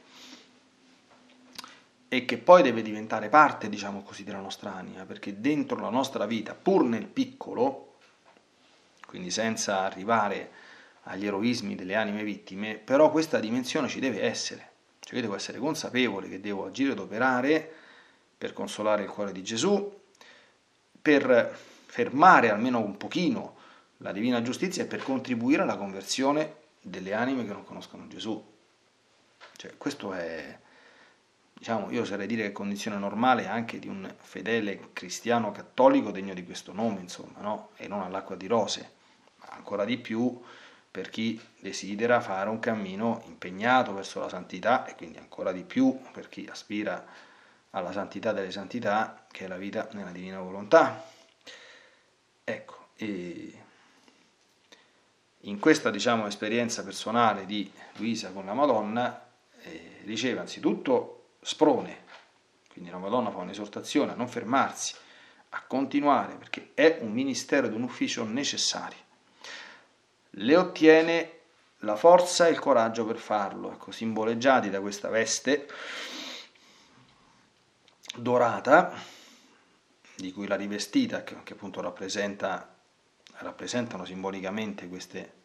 e 2.08 2.24
che 2.24 2.38
poi 2.38 2.62
deve 2.62 2.82
diventare 2.82 3.28
parte, 3.28 3.68
diciamo 3.68 4.02
così, 4.02 4.24
della 4.24 4.40
nostra 4.40 4.74
anima, 4.74 5.04
perché 5.04 5.40
dentro 5.40 5.78
la 5.78 5.90
nostra 5.90 6.26
vita, 6.26 6.54
pur 6.54 6.82
nel 6.82 7.06
piccolo, 7.06 7.98
quindi 9.06 9.30
senza 9.30 9.82
arrivare 9.82 10.50
agli 11.04 11.24
eroismi 11.24 11.76
delle 11.76 11.94
anime 11.94 12.24
vittime, 12.24 12.74
però 12.74 13.12
questa 13.12 13.38
dimensione 13.38 13.86
ci 13.86 14.00
deve 14.00 14.22
essere. 14.22 14.69
Cioè 15.00 15.16
io 15.16 15.22
devo 15.22 15.34
essere 15.34 15.58
consapevole 15.58 16.28
che 16.28 16.40
devo 16.40 16.66
agire 16.66 16.92
ed 16.92 16.98
operare 16.98 17.72
per 18.36 18.52
consolare 18.52 19.02
il 19.02 19.08
cuore 19.08 19.32
di 19.32 19.42
Gesù, 19.42 19.98
per 21.02 21.58
fermare 21.86 22.50
almeno 22.50 22.78
un 22.78 22.96
pochino 22.96 23.56
la 23.98 24.12
divina 24.12 24.40
giustizia 24.42 24.84
e 24.84 24.86
per 24.86 25.02
contribuire 25.02 25.62
alla 25.62 25.76
conversione 25.76 26.56
delle 26.80 27.12
anime 27.12 27.44
che 27.44 27.52
non 27.52 27.64
conoscono 27.64 28.06
Gesù. 28.06 28.42
Cioè, 29.56 29.76
questo 29.76 30.12
è, 30.12 30.58
diciamo, 31.52 31.90
io 31.90 32.02
oserei 32.02 32.26
dire 32.26 32.44
che 32.44 32.52
condizione 32.52 32.96
normale 32.96 33.46
anche 33.46 33.78
di 33.78 33.88
un 33.88 34.10
fedele 34.18 34.90
cristiano 34.92 35.52
cattolico 35.52 36.10
degno 36.10 36.32
di 36.32 36.44
questo 36.44 36.72
nome, 36.72 37.00
insomma, 37.00 37.40
no? 37.40 37.70
e 37.76 37.88
non 37.88 38.00
all'acqua 38.00 38.36
di 38.36 38.46
rose, 38.46 38.90
ma 39.36 39.48
ancora 39.50 39.84
di 39.84 39.98
più 39.98 40.40
per 40.90 41.08
chi 41.08 41.40
desidera 41.60 42.20
fare 42.20 42.50
un 42.50 42.58
cammino 42.58 43.22
impegnato 43.26 43.92
verso 43.94 44.18
la 44.20 44.28
santità 44.28 44.84
e 44.86 44.96
quindi 44.96 45.18
ancora 45.18 45.52
di 45.52 45.62
più 45.62 45.98
per 46.12 46.28
chi 46.28 46.48
aspira 46.50 47.06
alla 47.70 47.92
santità 47.92 48.32
delle 48.32 48.50
santità, 48.50 49.26
che 49.30 49.44
è 49.44 49.48
la 49.48 49.56
vita 49.56 49.88
nella 49.92 50.10
divina 50.10 50.40
volontà. 50.40 51.04
Ecco, 52.42 52.88
in 55.44 55.58
questa 55.60 55.90
diciamo, 55.90 56.26
esperienza 56.26 56.82
personale 56.82 57.46
di 57.46 57.70
Luisa 57.96 58.30
con 58.32 58.44
la 58.44 58.54
Madonna 58.54 59.28
eh, 59.62 60.00
riceve 60.04 60.40
anzitutto 60.40 61.34
sprone. 61.40 62.08
Quindi 62.72 62.90
la 62.90 62.98
Madonna 62.98 63.30
fa 63.30 63.38
un'esortazione 63.38 64.12
a 64.12 64.16
non 64.16 64.28
fermarsi, 64.28 64.94
a 65.50 65.62
continuare, 65.66 66.34
perché 66.34 66.70
è 66.74 66.98
un 67.00 67.12
ministero 67.12 67.68
ed 67.68 67.74
un 67.74 67.82
ufficio 67.82 68.24
necessario. 68.24 68.98
Le 70.30 70.56
ottiene 70.56 71.38
la 71.78 71.96
forza 71.96 72.46
e 72.46 72.50
il 72.50 72.58
coraggio 72.58 73.04
per 73.04 73.16
farlo, 73.16 73.72
ecco, 73.72 73.90
simboleggiati 73.90 74.70
da 74.70 74.80
questa 74.80 75.08
veste 75.08 75.68
dorata, 78.16 78.92
di 80.16 80.32
cui 80.32 80.46
la 80.46 80.56
rivestita, 80.56 81.24
che, 81.24 81.36
che 81.42 81.54
appunto 81.54 81.80
rappresenta, 81.80 82.74
rappresentano 83.38 84.04
simbolicamente 84.04 84.88
queste 84.88 85.38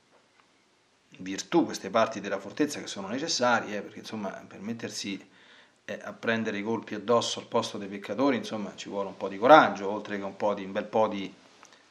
virtù, 1.20 1.64
queste 1.64 1.90
parti 1.90 2.20
della 2.20 2.40
fortezza 2.40 2.80
che 2.80 2.88
sono 2.88 3.08
necessarie, 3.08 3.82
perché 3.82 4.00
insomma 4.00 4.30
per 4.48 4.60
mettersi 4.60 5.30
eh, 5.86 6.00
a 6.04 6.12
prendere 6.12 6.58
i 6.58 6.64
colpi 6.64 6.96
addosso 6.96 7.40
al 7.40 7.46
posto 7.46 7.78
dei 7.78 7.88
peccatori, 7.88 8.36
insomma, 8.36 8.74
ci 8.76 8.90
vuole 8.90 9.08
un 9.08 9.18
po' 9.18 9.30
di 9.30 9.38
coraggio, 9.38 9.90
oltre 9.90 10.18
che 10.18 10.24
un, 10.24 10.36
po 10.36 10.54
di, 10.54 10.66
un 10.66 10.72
bel 10.72 10.86
po' 10.86 11.08
di 11.08 11.32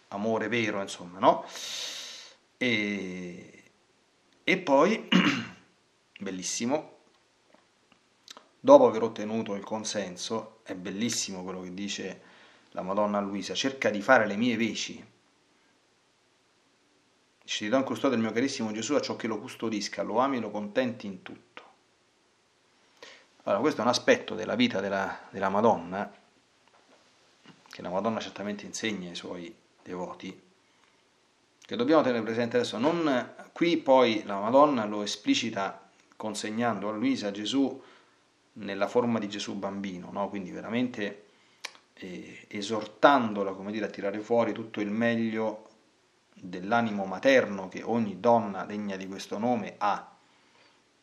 amore 0.08 0.48
vero, 0.48 0.80
insomma, 0.80 1.18
no? 1.18 1.46
E, 2.56 3.62
e 4.42 4.58
poi, 4.58 5.08
bellissimo, 6.18 6.98
dopo 8.60 8.86
aver 8.86 9.02
ottenuto 9.02 9.54
il 9.54 9.64
consenso, 9.64 10.60
è 10.62 10.74
bellissimo 10.74 11.42
quello 11.42 11.62
che 11.62 11.74
dice 11.74 12.22
la 12.70 12.82
Madonna 12.82 13.20
Luisa, 13.20 13.54
cerca 13.54 13.90
di 13.90 14.00
fare 14.00 14.26
le 14.26 14.36
mie 14.36 14.56
veci. 14.56 15.12
Ci 17.44 17.68
do 17.68 17.76
in 17.76 17.84
custode 17.84 18.14
il 18.14 18.22
mio 18.22 18.32
carissimo 18.32 18.72
Gesù 18.72 18.94
a 18.94 19.00
ciò 19.00 19.16
che 19.16 19.26
lo 19.26 19.38
custodisca, 19.38 20.02
lo 20.02 20.18
ami 20.18 20.38
e 20.38 20.40
lo 20.40 20.50
contenti 20.50 21.06
in 21.06 21.22
tutto. 21.22 21.62
Allora, 23.42 23.60
questo 23.60 23.80
è 23.80 23.84
un 23.84 23.90
aspetto 23.90 24.34
della 24.34 24.54
vita 24.54 24.80
della, 24.80 25.28
della 25.30 25.50
Madonna, 25.50 26.10
che 27.68 27.82
la 27.82 27.90
Madonna 27.90 28.18
certamente 28.20 28.64
insegna 28.64 29.10
ai 29.10 29.14
suoi 29.14 29.54
devoti, 29.82 30.43
che 31.66 31.76
dobbiamo 31.76 32.02
tenere 32.02 32.22
presente 32.22 32.56
adesso. 32.58 32.78
Non, 32.78 33.34
qui 33.52 33.78
poi 33.78 34.22
la 34.24 34.38
Madonna 34.38 34.84
lo 34.84 35.02
esplicita 35.02 35.80
consegnando 36.16 36.88
a 36.88 36.92
Luisa 36.92 37.30
Gesù 37.30 37.82
nella 38.54 38.86
forma 38.86 39.18
di 39.18 39.28
Gesù 39.28 39.54
bambino, 39.54 40.10
no? 40.12 40.28
quindi 40.28 40.50
veramente 40.50 41.24
eh, 41.94 42.46
esortandola 42.48 43.52
come 43.52 43.72
dire, 43.72 43.86
a 43.86 43.90
tirare 43.90 44.20
fuori 44.20 44.52
tutto 44.52 44.80
il 44.80 44.90
meglio 44.90 45.68
dell'animo 46.34 47.04
materno 47.06 47.68
che 47.68 47.82
ogni 47.82 48.20
donna 48.20 48.64
degna 48.64 48.96
di 48.96 49.06
questo 49.06 49.38
nome 49.38 49.74
ha. 49.78 50.10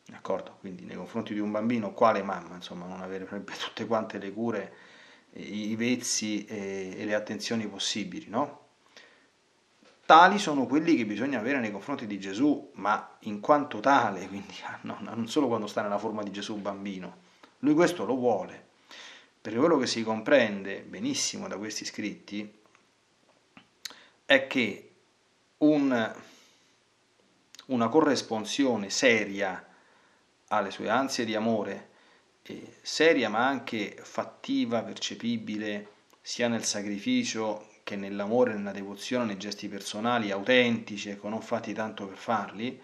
D'accordo? 0.05 0.57
Quindi 0.59 0.83
nei 0.83 0.95
confronti 0.95 1.33
di 1.33 1.39
un 1.39 1.51
bambino, 1.51 1.93
quale 1.93 2.21
mamma, 2.21 2.55
insomma, 2.55 2.85
non 2.85 3.01
avere 3.01 3.25
tutte 3.25 3.85
quante 3.85 4.17
le 4.17 4.31
cure, 4.31 4.73
i 5.33 5.75
vezzi 5.75 6.45
e, 6.45 6.93
e 6.97 7.05
le 7.05 7.15
attenzioni 7.15 7.65
possibili, 7.67 8.27
no? 8.27 8.60
Tali 10.11 10.39
sono 10.39 10.65
quelli 10.65 10.97
che 10.97 11.05
bisogna 11.05 11.39
avere 11.39 11.61
nei 11.61 11.71
confronti 11.71 12.05
di 12.05 12.19
Gesù, 12.19 12.71
ma 12.73 13.15
in 13.19 13.39
quanto 13.39 13.79
tale, 13.79 14.27
quindi 14.27 14.55
non 14.81 15.25
solo 15.29 15.47
quando 15.47 15.67
sta 15.67 15.81
nella 15.81 15.97
forma 15.97 16.21
di 16.21 16.31
Gesù 16.31 16.57
bambino. 16.57 17.15
Lui 17.59 17.73
questo 17.73 18.03
lo 18.03 18.15
vuole, 18.15 18.61
perché 19.39 19.57
quello 19.57 19.77
che 19.77 19.87
si 19.87 20.03
comprende 20.03 20.81
benissimo 20.81 21.47
da 21.47 21.55
questi 21.55 21.85
scritti 21.85 22.59
è 24.25 24.47
che 24.47 24.91
un, 25.59 26.13
una 27.67 27.87
corresponsione 27.87 28.89
seria 28.89 29.65
alle 30.49 30.71
sue 30.71 30.89
ansie 30.89 31.23
di 31.23 31.35
amore, 31.35 31.89
seria 32.81 33.29
ma 33.29 33.47
anche 33.47 33.97
fattiva, 34.01 34.83
percepibile, 34.83 35.87
sia 36.19 36.49
nel 36.49 36.65
sacrificio 36.65 37.70
che 37.91 37.97
nell'amore, 37.97 38.53
nella 38.53 38.71
devozione, 38.71 39.25
nei 39.25 39.37
gesti 39.37 39.67
personali 39.67 40.31
autentici, 40.31 41.09
ecco, 41.09 41.27
non 41.27 41.41
fatti 41.41 41.73
tanto 41.73 42.07
per 42.07 42.15
farli, 42.15 42.79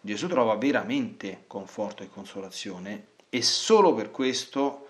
Gesù 0.00 0.26
trova 0.26 0.56
veramente 0.56 1.44
conforto 1.46 2.02
e 2.02 2.08
consolazione 2.08 3.06
e 3.30 3.42
solo 3.42 3.94
per 3.94 4.10
questo, 4.10 4.88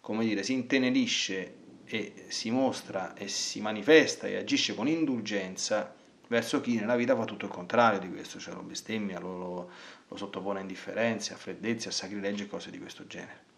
come 0.00 0.24
dire, 0.24 0.42
si 0.42 0.52
intenerisce 0.52 1.54
e 1.84 2.24
si 2.28 2.50
mostra 2.50 3.14
e 3.14 3.28
si 3.28 3.60
manifesta 3.60 4.26
e 4.26 4.36
agisce 4.36 4.74
con 4.74 4.88
indulgenza 4.88 5.94
verso 6.26 6.60
chi 6.60 6.74
nella 6.74 6.96
vita 6.96 7.14
fa 7.14 7.24
tutto 7.24 7.44
il 7.44 7.52
contrario 7.52 8.00
di 8.00 8.10
questo, 8.10 8.40
cioè 8.40 8.54
lo 8.54 8.62
bestemmia, 8.62 9.20
lo, 9.20 9.36
lo, 9.36 9.70
lo 10.08 10.16
sottopone 10.16 10.58
a 10.58 10.62
indifferenze, 10.62 11.34
a 11.34 11.36
freddezze, 11.36 11.88
a 11.88 11.92
sacrilegi 11.92 12.44
e 12.44 12.48
cose 12.48 12.70
di 12.70 12.80
questo 12.80 13.06
genere. 13.06 13.50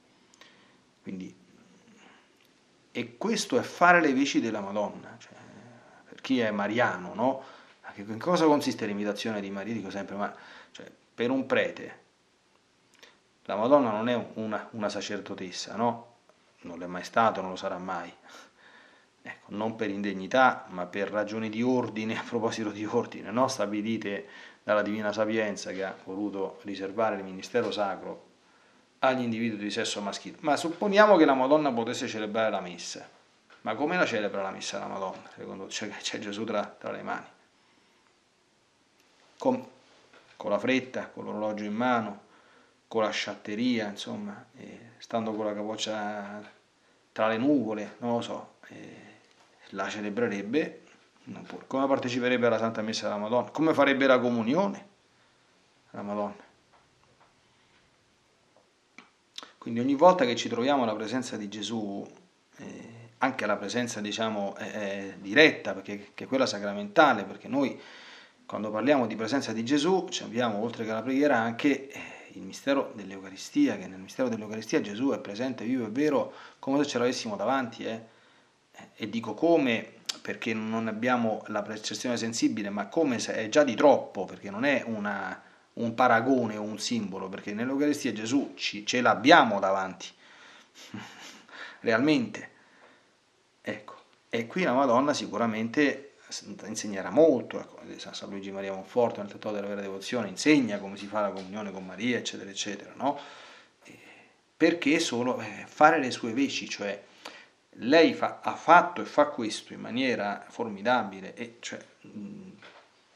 Quindi, 1.02 1.34
e 2.96 3.16
questo 3.16 3.58
è 3.58 3.62
fare 3.62 4.00
le 4.00 4.14
veci 4.14 4.40
della 4.40 4.60
Madonna, 4.60 5.16
cioè, 5.18 5.32
per 6.08 6.20
chi 6.20 6.38
è 6.38 6.52
mariano, 6.52 7.12
no? 7.12 7.42
In 7.96 8.20
cosa 8.20 8.44
consiste 8.44 8.86
l'imitazione 8.86 9.40
di 9.40 9.50
Maria? 9.50 9.74
Dico 9.74 9.90
sempre, 9.90 10.14
ma 10.14 10.32
cioè, 10.70 10.88
per 11.12 11.30
un 11.30 11.44
prete, 11.44 11.98
la 13.46 13.56
Madonna 13.56 13.90
non 13.90 14.08
è 14.08 14.26
una, 14.34 14.68
una 14.70 14.88
sacerdotessa, 14.88 15.74
no? 15.74 16.18
Non 16.60 16.78
l'è 16.78 16.86
mai 16.86 17.02
stato, 17.02 17.40
non 17.40 17.50
lo 17.50 17.56
sarà 17.56 17.78
mai. 17.78 18.14
Ecco, 19.22 19.46
non 19.48 19.74
per 19.74 19.90
indegnità, 19.90 20.66
ma 20.68 20.86
per 20.86 21.10
ragioni 21.10 21.48
di 21.48 21.64
ordine, 21.64 22.14
a 22.20 22.22
proposito 22.22 22.70
di 22.70 22.84
ordine, 22.84 23.32
no? 23.32 23.48
stabilite 23.48 24.28
dalla 24.62 24.82
Divina 24.82 25.12
Sapienza 25.12 25.72
che 25.72 25.82
ha 25.82 25.96
voluto 26.04 26.60
riservare 26.62 27.16
il 27.16 27.24
ministero 27.24 27.72
sacro 27.72 28.33
agli 29.06 29.22
individui 29.22 29.58
di 29.58 29.70
sesso 29.70 30.00
maschile. 30.00 30.36
Ma 30.40 30.56
supponiamo 30.56 31.16
che 31.16 31.24
la 31.24 31.34
Madonna 31.34 31.72
potesse 31.72 32.06
celebrare 32.06 32.50
la 32.50 32.60
messa. 32.60 33.08
Ma 33.62 33.74
come 33.74 33.96
la 33.96 34.04
celebra 34.04 34.42
la 34.42 34.50
messa 34.50 34.78
la 34.78 34.86
Madonna? 34.86 35.28
Secondo 35.34 35.66
c'è, 35.66 35.88
c'è 35.88 36.18
Gesù 36.18 36.44
tra, 36.44 36.64
tra, 36.64 36.90
le 36.92 37.02
mani. 37.02 37.26
Con, 39.38 39.66
con 40.36 40.50
la 40.50 40.58
fretta, 40.58 41.08
con 41.08 41.24
l'orologio 41.24 41.64
in 41.64 41.74
mano, 41.74 42.20
con 42.88 43.02
la 43.02 43.10
sciatteria, 43.10 43.88
insomma, 43.88 44.44
eh, 44.56 44.90
stando 44.98 45.32
con 45.32 45.46
la 45.46 45.54
capoccia 45.54 46.42
tra 47.12 47.28
le 47.28 47.38
nuvole, 47.38 47.96
non 47.98 48.16
lo 48.16 48.20
so, 48.20 48.54
eh, 48.68 49.02
la 49.70 49.88
celebrerebbe, 49.88 50.82
come 51.66 51.86
parteciperebbe 51.86 52.46
alla 52.46 52.58
Santa 52.58 52.82
Messa 52.82 53.06
della 53.06 53.18
Madonna, 53.18 53.50
come 53.50 53.72
farebbe 53.72 54.06
la 54.06 54.18
comunione 54.18 54.92
la 55.94 56.02
Madonna. 56.02 56.34
Quindi 59.64 59.80
ogni 59.80 59.94
volta 59.94 60.26
che 60.26 60.36
ci 60.36 60.50
troviamo 60.50 60.82
alla 60.82 60.94
presenza 60.94 61.38
di 61.38 61.48
Gesù, 61.48 62.06
eh, 62.58 62.88
anche 63.16 63.46
la 63.46 63.56
presenza 63.56 64.02
diciamo 64.02 64.54
eh, 64.58 65.14
diretta, 65.22 65.72
perché 65.72 66.10
che 66.12 66.24
è 66.24 66.26
quella 66.26 66.44
sacramentale, 66.44 67.24
perché 67.24 67.48
noi 67.48 67.80
quando 68.44 68.70
parliamo 68.70 69.06
di 69.06 69.16
presenza 69.16 69.54
di 69.54 69.64
Gesù 69.64 70.06
abbiamo 70.20 70.58
oltre 70.58 70.84
che 70.84 70.92
la 70.92 71.00
preghiera 71.00 71.38
anche 71.38 71.88
eh, 71.88 72.00
il 72.32 72.42
mistero 72.42 72.92
dell'Eucaristia, 72.94 73.78
che 73.78 73.86
nel 73.86 74.00
mistero 74.00 74.28
dell'Eucaristia 74.28 74.82
Gesù 74.82 75.12
è 75.12 75.18
presente, 75.18 75.64
vivo 75.64 75.86
e 75.86 75.90
vero, 75.90 76.34
come 76.58 76.82
se 76.82 76.90
ce 76.90 76.98
l'avessimo 76.98 77.34
davanti. 77.34 77.84
Eh? 77.86 78.02
E 78.94 79.08
dico 79.08 79.32
come, 79.32 79.92
perché 80.20 80.52
non 80.52 80.88
abbiamo 80.88 81.42
la 81.46 81.62
percezione 81.62 82.18
sensibile, 82.18 82.68
ma 82.68 82.88
come 82.88 83.18
se 83.18 83.32
è 83.32 83.48
già 83.48 83.64
di 83.64 83.74
troppo, 83.74 84.26
perché 84.26 84.50
non 84.50 84.66
è 84.66 84.82
una, 84.84 85.42
un 85.74 85.94
paragone 85.94 86.56
o 86.56 86.62
un 86.62 86.78
simbolo, 86.78 87.28
perché 87.28 87.52
nell'Eucaristia 87.52 88.12
Gesù 88.12 88.52
ci, 88.54 88.86
ce 88.86 89.00
l'abbiamo 89.00 89.58
davanti, 89.58 90.08
realmente. 91.80 92.50
Ecco, 93.60 93.94
e 94.28 94.46
qui 94.46 94.62
la 94.62 94.72
Madonna 94.72 95.14
sicuramente 95.14 96.14
insegnerà 96.64 97.10
molto, 97.10 97.60
ecco, 97.60 97.78
San 98.12 98.28
Luigi 98.28 98.50
Maria 98.50 98.72
Monforte 98.72 99.20
nel 99.20 99.28
Trattato 99.28 99.54
della 99.54 99.68
vera 99.68 99.80
devozione 99.80 100.28
insegna 100.28 100.78
come 100.78 100.96
si 100.96 101.06
fa 101.06 101.20
la 101.20 101.30
comunione 101.30 101.70
con 101.70 101.84
Maria, 101.84 102.18
eccetera, 102.18 102.50
eccetera, 102.50 102.92
no? 102.96 103.18
Perché 104.56 104.98
solo 104.98 105.40
eh, 105.40 105.64
fare 105.66 105.98
le 105.98 106.10
sue 106.10 106.32
veci, 106.32 106.68
cioè 106.68 107.00
lei 107.78 108.14
fa, 108.14 108.40
ha 108.42 108.54
fatto 108.54 109.00
e 109.00 109.04
fa 109.04 109.26
questo 109.26 109.72
in 109.72 109.80
maniera 109.80 110.44
formidabile, 110.48 111.34
e 111.34 111.56
cioè, 111.60 111.78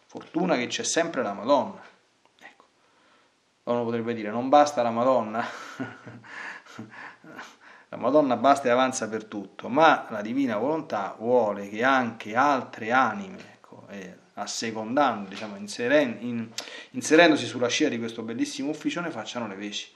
fortuna 0.07 0.57
che 0.57 0.67
c'è 0.67 0.83
sempre 0.83 1.23
la 1.23 1.33
Madonna. 1.33 1.88
Uno 3.73 3.85
potrebbe 3.85 4.15
dire, 4.15 4.31
non 4.31 4.49
basta 4.49 4.81
la 4.81 4.91
Madonna, 4.91 5.45
la 7.91 7.97
Madonna 7.99 8.37
basta 8.37 8.69
e 8.69 8.71
avanza 8.71 9.11
per 9.11 9.27
tutto, 9.27 9.69
ma 9.69 10.07
la 10.09 10.23
divina 10.23 10.57
volontà 10.57 11.15
vuole 11.19 11.69
che 11.69 11.85
anche 11.85 12.35
altre 12.35 12.93
anime, 12.93 13.37
ecco, 13.57 13.87
eh, 13.91 14.17
assecondando, 14.35 15.29
diciamo, 15.29 15.57
inseren- 15.57 16.17
in, 16.21 16.49
inserendosi 16.93 17.45
sulla 17.45 17.69
scia 17.69 17.91
di 17.91 17.99
questo 17.99 18.23
bellissimo 18.23 18.71
ufficio, 18.71 19.03
ne 19.03 19.11
facciano 19.11 19.47
le 19.47 19.57
veci. 19.57 19.95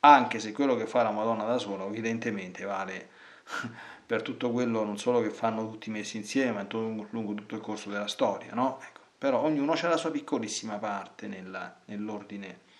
Anche 0.00 0.38
se 0.38 0.52
quello 0.52 0.74
che 0.74 0.86
fa 0.86 1.02
la 1.02 1.10
Madonna 1.10 1.44
da 1.44 1.58
sola, 1.58 1.84
evidentemente, 1.84 2.64
vale 2.64 3.10
per 4.06 4.22
tutto 4.22 4.50
quello 4.50 4.84
non 4.84 4.96
solo 4.96 5.20
che 5.20 5.28
fanno 5.28 5.68
tutti 5.68 5.90
messi 5.90 6.16
insieme, 6.16 6.52
ma 6.52 6.66
lungo 6.70 7.34
tutto 7.34 7.56
il 7.56 7.60
corso 7.60 7.90
della 7.90 8.08
storia, 8.08 8.54
no? 8.54 8.80
Ecco, 8.80 9.00
però 9.18 9.42
ognuno 9.42 9.72
ha 9.72 9.88
la 9.88 9.98
sua 9.98 10.10
piccolissima 10.10 10.78
parte 10.78 11.26
nella, 11.26 11.76
nell'ordine 11.84 12.70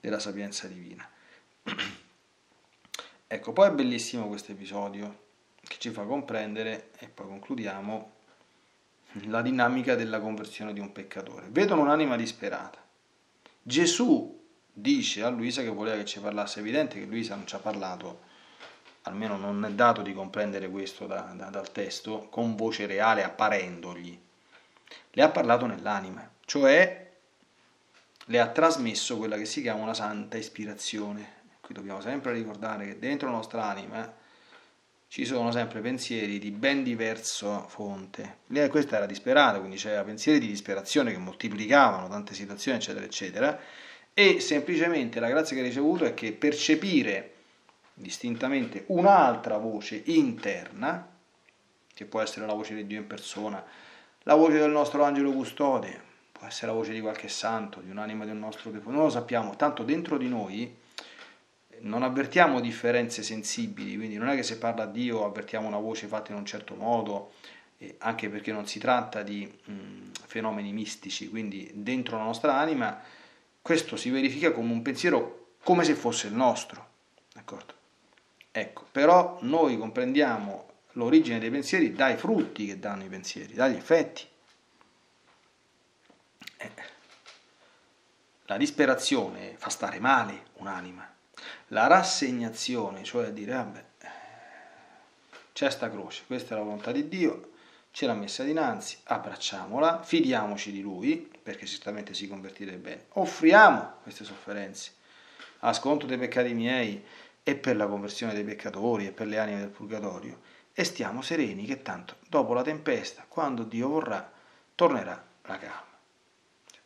della 0.00 0.18
sapienza 0.18 0.66
divina. 0.66 1.08
Ecco, 3.30 3.52
poi 3.52 3.68
è 3.68 3.72
bellissimo 3.72 4.26
questo 4.26 4.52
episodio 4.52 5.26
che 5.60 5.76
ci 5.78 5.90
fa 5.90 6.04
comprendere, 6.04 6.92
e 6.98 7.08
poi 7.08 7.26
concludiamo, 7.26 8.12
la 9.24 9.42
dinamica 9.42 9.94
della 9.94 10.18
conversione 10.18 10.72
di 10.72 10.80
un 10.80 10.92
peccatore. 10.92 11.48
Vedono 11.50 11.82
un'anima 11.82 12.16
disperata. 12.16 12.82
Gesù 13.62 14.34
dice 14.72 15.22
a 15.22 15.28
Luisa 15.28 15.60
che 15.60 15.68
voleva 15.68 15.98
che 15.98 16.06
ci 16.06 16.20
parlasse, 16.20 16.58
è 16.58 16.62
evidente 16.62 16.98
che 16.98 17.04
Luisa 17.04 17.34
non 17.34 17.46
ci 17.46 17.54
ha 17.54 17.58
parlato, 17.58 18.20
almeno 19.02 19.36
non 19.36 19.62
è 19.64 19.72
dato 19.72 20.00
di 20.00 20.14
comprendere 20.14 20.70
questo 20.70 21.06
da, 21.06 21.32
da, 21.34 21.50
dal 21.50 21.70
testo, 21.70 22.28
con 22.30 22.56
voce 22.56 22.86
reale 22.86 23.24
apparendogli. 23.24 24.18
Le 25.10 25.22
ha 25.22 25.28
parlato 25.28 25.66
nell'anima, 25.66 26.30
cioè 26.46 27.07
le 28.28 28.40
ha 28.40 28.48
trasmesso 28.48 29.18
quella 29.18 29.36
che 29.36 29.44
si 29.44 29.60
chiama 29.60 29.82
una 29.82 29.94
santa 29.94 30.36
ispirazione, 30.36 31.36
Qui 31.68 31.76
dobbiamo 31.76 32.00
sempre 32.00 32.32
ricordare 32.32 32.86
che 32.86 32.98
dentro 32.98 33.28
la 33.28 33.36
nostra 33.36 33.62
anima 33.64 34.10
ci 35.06 35.26
sono 35.26 35.52
sempre 35.52 35.80
pensieri 35.80 36.38
di 36.38 36.50
ben 36.50 36.82
diversa 36.82 37.60
fonte. 37.60 38.38
Lei 38.46 38.70
questa 38.70 38.96
era 38.96 39.04
disperata, 39.04 39.58
quindi 39.58 39.76
c'era 39.76 40.02
pensieri 40.02 40.38
di 40.38 40.46
disperazione 40.46 41.12
che 41.12 41.18
moltiplicavano 41.18 42.08
tante 42.08 42.32
situazioni, 42.32 42.78
eccetera, 42.78 43.04
eccetera, 43.04 43.60
e 44.14 44.40
semplicemente 44.40 45.20
la 45.20 45.28
grazia 45.28 45.56
che 45.56 45.60
ha 45.60 45.66
ricevuto 45.66 46.06
è 46.06 46.14
che 46.14 46.32
percepire 46.32 47.34
distintamente 47.92 48.84
un'altra 48.86 49.58
voce 49.58 50.00
interna, 50.06 51.06
che 51.92 52.04
può 52.06 52.22
essere 52.22 52.46
la 52.46 52.54
voce 52.54 52.74
di 52.74 52.86
Dio 52.86 52.96
in 52.96 53.06
persona, 53.06 53.62
la 54.22 54.34
voce 54.34 54.56
del 54.56 54.70
nostro 54.70 55.04
angelo 55.04 55.32
custode, 55.32 56.07
può 56.38 56.46
essere 56.46 56.68
la 56.68 56.72
voce 56.72 56.92
di 56.92 57.00
qualche 57.00 57.28
santo, 57.28 57.80
di 57.80 57.90
un'anima 57.90 58.24
di 58.24 58.30
un 58.30 58.38
nostro 58.38 58.70
che 58.70 58.80
non 58.84 59.02
lo 59.02 59.10
sappiamo, 59.10 59.56
tanto 59.56 59.82
dentro 59.82 60.16
di 60.16 60.28
noi 60.28 60.76
non 61.80 62.02
avvertiamo 62.02 62.60
differenze 62.60 63.22
sensibili, 63.22 63.96
quindi 63.96 64.16
non 64.16 64.28
è 64.28 64.36
che 64.36 64.42
se 64.42 64.58
parla 64.58 64.86
Dio 64.86 65.24
avvertiamo 65.24 65.66
una 65.66 65.78
voce 65.78 66.06
fatta 66.06 66.32
in 66.32 66.38
un 66.38 66.46
certo 66.46 66.74
modo, 66.74 67.32
anche 67.98 68.28
perché 68.28 68.52
non 68.52 68.66
si 68.66 68.78
tratta 68.78 69.22
di 69.22 69.50
mh, 69.64 70.10
fenomeni 70.26 70.72
mistici, 70.72 71.28
quindi 71.28 71.70
dentro 71.74 72.16
la 72.16 72.24
nostra 72.24 72.56
anima 72.56 73.00
questo 73.60 73.96
si 73.96 74.10
verifica 74.10 74.52
come 74.52 74.72
un 74.72 74.82
pensiero 74.82 75.50
come 75.62 75.84
se 75.84 75.94
fosse 75.94 76.28
il 76.28 76.34
nostro, 76.34 76.86
d'accordo? 77.34 77.74
Ecco, 78.50 78.86
però 78.90 79.38
noi 79.42 79.76
comprendiamo 79.76 80.66
l'origine 80.92 81.38
dei 81.38 81.50
pensieri 81.50 81.92
dai 81.92 82.16
frutti 82.16 82.66
che 82.66 82.78
danno 82.78 83.04
i 83.04 83.08
pensieri, 83.08 83.54
dagli 83.54 83.76
effetti. 83.76 84.22
La 88.48 88.56
disperazione 88.56 89.56
fa 89.58 89.68
stare 89.68 90.00
male 90.00 90.46
un'anima. 90.54 91.06
La 91.68 91.86
rassegnazione, 91.86 93.04
cioè 93.04 93.26
a 93.26 93.30
dire, 93.30 93.52
vabbè, 93.52 93.84
c'è 95.52 95.68
sta 95.68 95.90
croce, 95.90 96.22
questa 96.26 96.54
è 96.54 96.58
la 96.58 96.64
volontà 96.64 96.90
di 96.90 97.08
Dio, 97.08 97.50
ce 97.90 98.06
l'ha 98.06 98.14
messa 98.14 98.44
dinanzi, 98.44 99.00
abbracciamola, 99.04 100.02
fidiamoci 100.02 100.72
di 100.72 100.80
Lui, 100.80 101.30
perché 101.42 101.66
certamente 101.66 102.14
si 102.14 102.26
convertirà 102.26 102.72
bene, 102.76 103.08
offriamo 103.10 103.96
queste 104.02 104.24
sofferenze 104.24 104.92
a 105.58 105.74
sconto 105.74 106.06
dei 106.06 106.16
peccati 106.16 106.54
miei 106.54 107.04
e 107.42 107.54
per 107.54 107.76
la 107.76 107.86
conversione 107.86 108.32
dei 108.32 108.44
peccatori 108.44 109.08
e 109.08 109.12
per 109.12 109.26
le 109.26 109.38
anime 109.38 109.60
del 109.60 109.68
purgatorio, 109.68 110.40
e 110.72 110.84
stiamo 110.84 111.20
sereni 111.20 111.66
che 111.66 111.82
tanto 111.82 112.16
dopo 112.26 112.54
la 112.54 112.62
tempesta, 112.62 113.26
quando 113.28 113.64
Dio 113.64 113.88
vorrà, 113.88 114.32
tornerà 114.74 115.22
la 115.42 115.58
calma. 115.58 115.97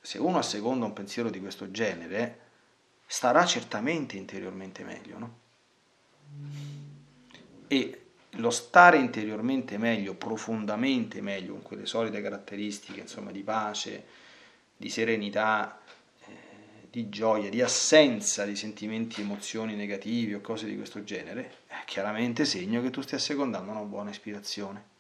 Se 0.05 0.19
uno 0.19 0.39
asseconda 0.39 0.85
un 0.85 0.93
pensiero 0.93 1.31
di 1.31 1.39
questo 1.39 1.71
genere, 1.71 2.41
starà 3.07 3.47
certamente 3.47 4.17
interiormente 4.17 4.83
meglio, 4.83 5.19
no? 5.19 5.39
E 7.69 8.03
lo 8.37 8.51
stare 8.51 8.97
interiormente 8.97 9.79
meglio, 9.79 10.15
profondamente 10.15 11.21
meglio, 11.21 11.53
con 11.53 11.63
quelle 11.63 11.87
solite 11.87 12.21
caratteristiche, 12.21 13.01
insomma, 13.01 13.31
di 13.31 13.45
pace, 13.45 14.05
di 14.77 14.89
serenità, 14.89 15.81
eh, 16.27 16.35
di 16.91 17.09
gioia, 17.09 17.49
di 17.49 17.63
assenza 17.63 18.45
di 18.45 18.57
sentimenti, 18.57 19.21
emozioni 19.21 19.77
negativi 19.77 20.35
o 20.35 20.41
cose 20.41 20.67
di 20.67 20.77
questo 20.77 21.05
genere, 21.05 21.59
è 21.69 21.85
chiaramente 21.85 22.45
segno 22.45 22.83
che 22.83 22.91
tu 22.91 23.03
stia 23.03 23.19
assecondando 23.19 23.71
una 23.71 23.81
buona 23.83 24.11
ispirazione. 24.11 24.91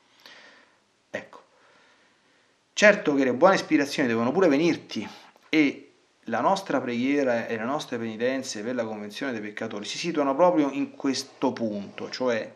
Certo 2.83 3.14
che 3.14 3.23
le 3.23 3.33
buone 3.33 3.55
ispirazioni 3.55 4.09
devono 4.09 4.33
pure 4.33 4.49
venirti 4.49 5.09
e 5.49 5.92
la 6.25 6.40
nostra 6.40 6.81
preghiera 6.81 7.47
e 7.47 7.57
le 7.57 7.62
nostre 7.62 7.97
penitenze 7.97 8.61
per 8.64 8.75
la 8.75 8.85
convenzione 8.85 9.31
dei 9.31 9.40
peccatori 9.40 9.85
si 9.85 9.99
situano 9.99 10.35
proprio 10.35 10.68
in 10.68 10.97
questo 10.97 11.53
punto, 11.53 12.11
cioè 12.11 12.53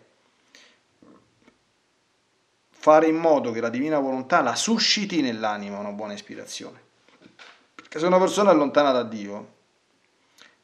fare 2.71 3.07
in 3.07 3.15
modo 3.15 3.53
che 3.53 3.61
la 3.61 3.69
divina 3.69 4.01
volontà 4.01 4.41
la 4.41 4.57
susciti 4.57 5.21
nell'anima 5.21 5.79
una 5.79 5.93
buona 5.93 6.15
ispirazione. 6.15 6.81
Perché 7.77 8.01
se 8.01 8.07
una 8.07 8.19
persona 8.19 8.51
è 8.51 8.55
lontana 8.57 8.91
da 8.91 9.05
Dio, 9.05 9.55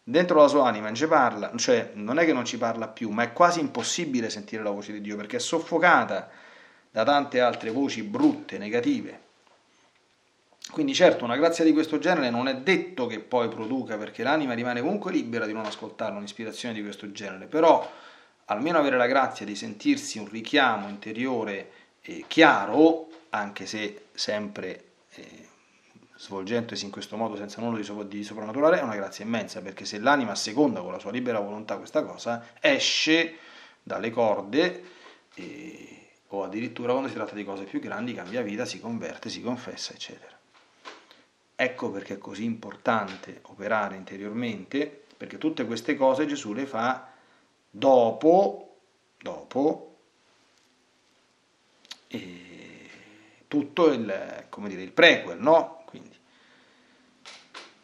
dentro 0.03 0.40
la 0.40 0.48
sua 0.48 0.66
anima 0.66 0.87
non 0.87 0.96
ci 0.96 1.07
parla, 1.07 1.53
cioè 1.55 1.92
non 1.94 2.18
è 2.18 2.25
che 2.25 2.33
non 2.33 2.44
ci 2.44 2.59
parla 2.59 2.88
più, 2.88 3.11
ma 3.11 3.22
è 3.22 3.33
quasi 3.33 3.61
impossibile 3.61 4.29
sentire 4.29 4.64
la 4.64 4.70
voce 4.70 4.90
di 4.90 5.01
Dio 5.01 5.14
perché 5.14 5.37
è 5.37 5.40
soffocata 5.40 6.29
da 6.90 7.05
tante 7.05 7.40
altre 7.40 7.70
voci 7.70 8.03
brutte, 8.03 8.59
negative. 8.59 9.21
Quindi 10.70 10.94
certo 10.94 11.25
una 11.25 11.37
grazia 11.37 11.64
di 11.64 11.72
questo 11.72 11.98
genere 11.98 12.31
non 12.31 12.48
è 12.48 12.57
detto 12.57 13.07
che 13.07 13.20
poi 13.20 13.48
produca 13.48 13.98
perché 13.98 14.22
l'anima 14.22 14.55
rimane 14.55 14.81
comunque 14.81 15.12
libera 15.12 15.44
di 15.44 15.53
non 15.53 15.66
ascoltare 15.66 16.14
un'ispirazione 16.14 16.75
di 16.75 16.83
questo 16.83 17.11
genere, 17.12 17.46
però 17.46 17.90
almeno 18.46 18.79
avere 18.79 18.96
la 18.96 19.07
grazia 19.07 19.44
di 19.44 19.55
sentirsi 19.55 20.18
un 20.18 20.29
richiamo 20.29 20.88
interiore 20.88 21.70
eh, 22.03 22.25
chiaro, 22.27 23.09
anche 23.31 23.66
se 23.66 24.07
sempre 24.14 24.85
eh, 25.14 25.48
svolgendosi 26.16 26.85
in 26.85 26.90
questo 26.90 27.16
modo 27.16 27.37
senza 27.37 27.61
nulla 27.61 27.77
di, 27.77 27.85
sopra, 27.85 28.05
di 28.05 28.22
soprannaturale, 28.22 28.79
è 28.79 28.83
una 28.83 28.96
grazia 28.96 29.25
immensa, 29.25 29.61
perché 29.61 29.85
se 29.85 29.98
l'anima 29.98 30.35
seconda 30.35 30.81
con 30.81 30.92
la 30.92 30.98
sua 30.98 31.11
libera 31.11 31.40
volontà 31.40 31.77
questa 31.77 32.03
cosa, 32.05 32.46
esce 32.61 33.37
dalle 33.83 34.11
corde 34.11 34.85
eh, 35.35 36.09
o 36.29 36.44
addirittura 36.44 36.92
quando 36.92 37.09
si 37.09 37.14
tratta 37.14 37.35
di 37.35 37.44
cose 37.44 37.64
più 37.64 37.81
grandi 37.81 38.14
cambia 38.14 38.42
vita, 38.42 38.64
si 38.64 38.81
converte, 38.81 39.29
si 39.29 39.42
confessa, 39.42 39.92
eccetera. 39.92 40.40
Ecco 41.54 41.90
perché 41.90 42.14
è 42.14 42.18
così 42.18 42.44
importante 42.44 43.40
operare 43.42 43.96
interiormente, 43.96 45.04
perché 45.16 45.38
tutte 45.38 45.64
queste 45.66 45.94
cose 45.94 46.26
Gesù 46.26 46.52
le 46.52 46.66
fa 46.66 47.08
dopo, 47.70 48.76
dopo 49.18 49.88
tutto 53.52 53.92
il, 53.92 54.46
dire, 54.66 54.82
il 54.82 54.92
prequel, 54.92 55.38
no? 55.38 55.82
Quindi 55.84 56.16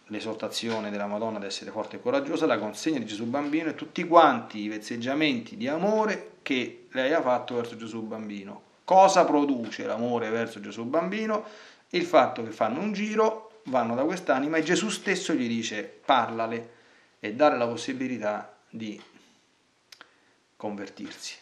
l'esortazione 0.06 0.90
della 0.90 1.06
Madonna 1.06 1.36
ad 1.36 1.44
essere 1.44 1.70
forte 1.70 1.96
e 1.96 2.00
coraggiosa, 2.00 2.46
la 2.46 2.58
consegna 2.58 2.98
di 2.98 3.04
Gesù 3.04 3.26
bambino 3.26 3.68
e 3.68 3.74
tutti 3.74 4.04
quanti 4.04 4.60
i 4.60 4.68
vezzeggiamenti 4.68 5.58
di 5.58 5.68
amore 5.68 6.38
che 6.40 6.86
lei 6.92 7.12
ha 7.12 7.20
fatto 7.20 7.56
verso 7.56 7.76
Gesù 7.76 8.00
bambino. 8.02 8.62
Cosa 8.84 9.26
produce 9.26 9.84
l'amore 9.84 10.30
verso 10.30 10.60
Gesù 10.60 10.84
bambino? 10.84 11.44
Il 11.90 12.04
fatto 12.04 12.42
che 12.42 12.50
fanno 12.50 12.80
un 12.80 12.94
giro, 12.94 13.47
vanno 13.68 13.94
da 13.94 14.04
quest'anima 14.04 14.56
e 14.56 14.62
Gesù 14.62 14.88
stesso 14.88 15.32
gli 15.32 15.46
dice 15.46 15.82
parlale 15.82 16.76
e 17.20 17.34
dare 17.34 17.56
la 17.56 17.66
possibilità 17.66 18.56
di 18.68 19.00
convertirsi. 20.56 21.36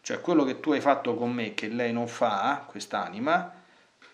Cioè 0.00 0.20
quello 0.20 0.44
che 0.44 0.60
tu 0.60 0.72
hai 0.72 0.80
fatto 0.80 1.16
con 1.16 1.32
me 1.32 1.54
che 1.54 1.68
lei 1.68 1.92
non 1.92 2.06
fa, 2.06 2.64
quest'anima, 2.68 3.52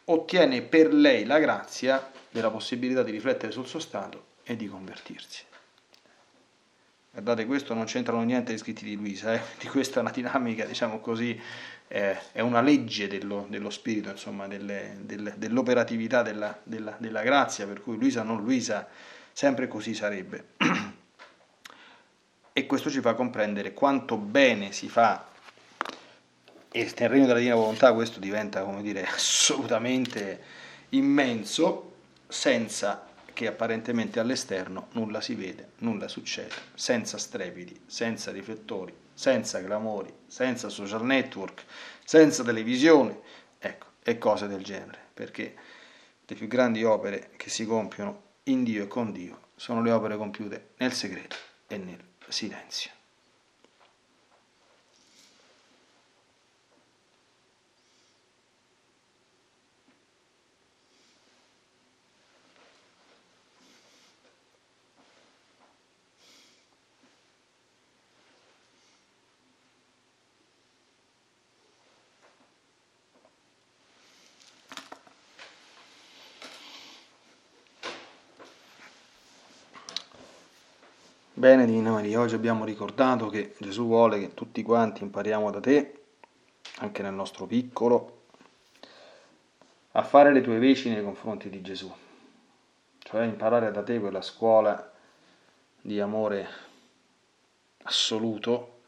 ottiene 0.07 0.63
per 0.63 0.93
lei 0.93 1.25
la 1.25 1.39
grazia 1.39 2.11
della 2.31 2.51
possibilità 2.51 3.03
di 3.03 3.11
riflettere 3.11 3.53
sul 3.53 3.67
suo 3.67 3.79
stato 3.79 4.27
e 4.43 4.57
di 4.57 4.67
convertirsi. 4.69 5.45
Guardate, 7.11 7.45
questo 7.45 7.75
non 7.75 7.85
c'entrano 7.85 8.23
niente 8.23 8.55
gli 8.55 8.59
scritti 8.59 8.85
di 8.85 8.97
Luisa, 8.97 9.35
eh? 9.35 9.43
di 9.59 9.67
questa 9.67 9.99
è 9.99 10.01
una 10.03 10.11
dinamica, 10.11 10.65
diciamo 10.65 10.99
così, 11.01 11.39
eh, 11.95 12.17
è 12.33 12.41
una 12.41 12.63
legge 12.63 13.07
dello, 13.07 13.47
dello 13.51 13.69
spirito, 13.69 14.09
insomma, 14.09 14.47
delle, 14.47 14.97
del, 15.01 15.35
dell'operatività 15.37 16.23
della, 16.23 16.59
della, 16.63 16.97
della 16.99 17.21
grazia, 17.21 17.67
per 17.67 17.83
cui 17.83 17.99
Luisa 17.99 18.23
non 18.23 18.43
Luisa, 18.43 18.89
sempre 19.31 19.69
così 19.69 19.95
sarebbe. 19.95 20.47
E 22.55 22.67
questo 22.67 22.91
ci 22.91 23.01
fa 23.01 23.15
comprendere 23.15 23.73
quanto 23.73 24.19
bene 24.19 24.73
si 24.73 24.87
fa 24.87 25.27
e 26.71 26.93
nel 26.99 27.09
regno 27.09 27.25
della 27.25 27.39
divina 27.39 27.55
volontà 27.55 27.95
questo 27.95 28.21
diventa, 28.21 28.63
come 28.63 28.83
dire, 28.83 29.05
assolutamente 29.09 30.43
immenso, 30.91 31.95
senza 32.29 33.07
che 33.33 33.47
apparentemente 33.47 34.21
all'esterno 34.21 34.89
nulla 34.93 35.23
si 35.23 35.35
vede, 35.35 35.71
nulla 35.79 36.09
succede, 36.09 36.53
senza 36.75 37.17
strepiti, 37.17 37.85
senza 37.87 38.31
riflettori, 38.31 38.95
senza 39.15 39.63
clamori, 39.63 40.13
senza 40.27 40.69
social 40.69 41.05
network, 41.05 41.65
senza 42.05 42.43
televisione, 42.43 43.21
ecco, 43.59 43.87
e 44.03 44.19
cose 44.19 44.47
del 44.49 44.63
genere, 44.63 44.99
perché 45.13 45.55
le 46.25 46.35
più 46.35 46.47
grandi 46.47 46.85
opere 46.85 47.31
che 47.37 47.51
si 47.51 47.65
compiono 47.67 48.31
in 48.45 48.65
Dio 48.65 48.85
e 48.85 48.89
con 48.89 49.13
Dio 49.13 49.51
sono 49.57 49.83
le 49.83 49.91
opere 49.91 50.17
compiute 50.17 50.71
nel 50.79 50.93
segreto 50.93 51.37
e 51.67 51.77
nel 51.77 52.03
silenzio. 52.29 53.02
Bene 81.43 81.67
Divina 81.67 81.91
Maria, 81.91 82.21
oggi 82.21 82.37
abbiamo 82.37 82.65
ricordato 82.65 83.29
che 83.29 83.57
Gesù 83.59 83.85
vuole 83.87 84.21
che 84.21 84.33
tutti 84.33 84.63
quanti 84.63 85.03
impariamo 85.03 85.51
da 85.51 85.59
te, 85.59 86.03
anche 86.77 87.03
nel 87.03 87.15
nostro 87.15 87.47
piccolo, 87.47 88.27
a 89.91 90.05
fare 90.05 90.33
le 90.33 90.41
tue 90.41 90.61
veci 90.61 90.89
nei 90.89 91.03
confronti 91.03 91.51
di 91.51 91.61
Gesù, 91.61 91.93
cioè 93.01 93.25
imparare 93.25 93.73
da 93.73 93.83
te 93.83 93.99
quella 93.99 94.23
scuola 94.23 94.93
di 95.81 95.99
amore 95.99 96.47
assoluto, 97.83 98.83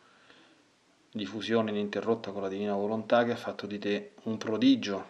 di 1.11 1.27
fusione 1.27 1.73
ininterrotta 1.73 2.31
con 2.31 2.43
la 2.43 2.49
divina 2.49 2.75
volontà 2.75 3.25
che 3.25 3.33
ha 3.33 3.37
fatto 3.37 3.67
di 3.67 3.81
te 3.81 4.13
un 4.23 4.39
prodigio 4.39 5.07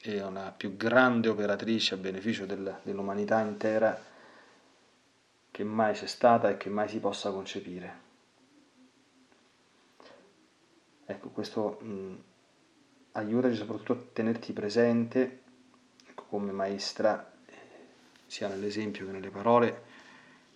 è 0.00 0.20
una 0.24 0.52
più 0.56 0.76
grande 0.76 1.28
operatrice 1.28 1.94
a 1.94 1.98
beneficio 1.98 2.46
del, 2.46 2.80
dell'umanità 2.82 3.38
intera 3.42 4.12
che 5.54 5.62
mai 5.62 5.94
c'è 5.94 6.08
stata 6.08 6.50
e 6.50 6.56
che 6.56 6.68
mai 6.68 6.88
si 6.88 6.98
possa 6.98 7.30
concepire. 7.30 8.00
Ecco, 11.06 11.28
questo 11.28 11.78
mh, 11.80 12.14
aiutaci 13.12 13.54
soprattutto 13.54 13.92
a 13.92 13.98
tenerti 14.12 14.52
presente 14.52 15.42
ecco, 16.08 16.24
come 16.24 16.50
maestra, 16.50 17.32
sia 18.26 18.48
nell'esempio 18.48 19.06
che 19.06 19.12
nelle 19.12 19.30
parole, 19.30 19.82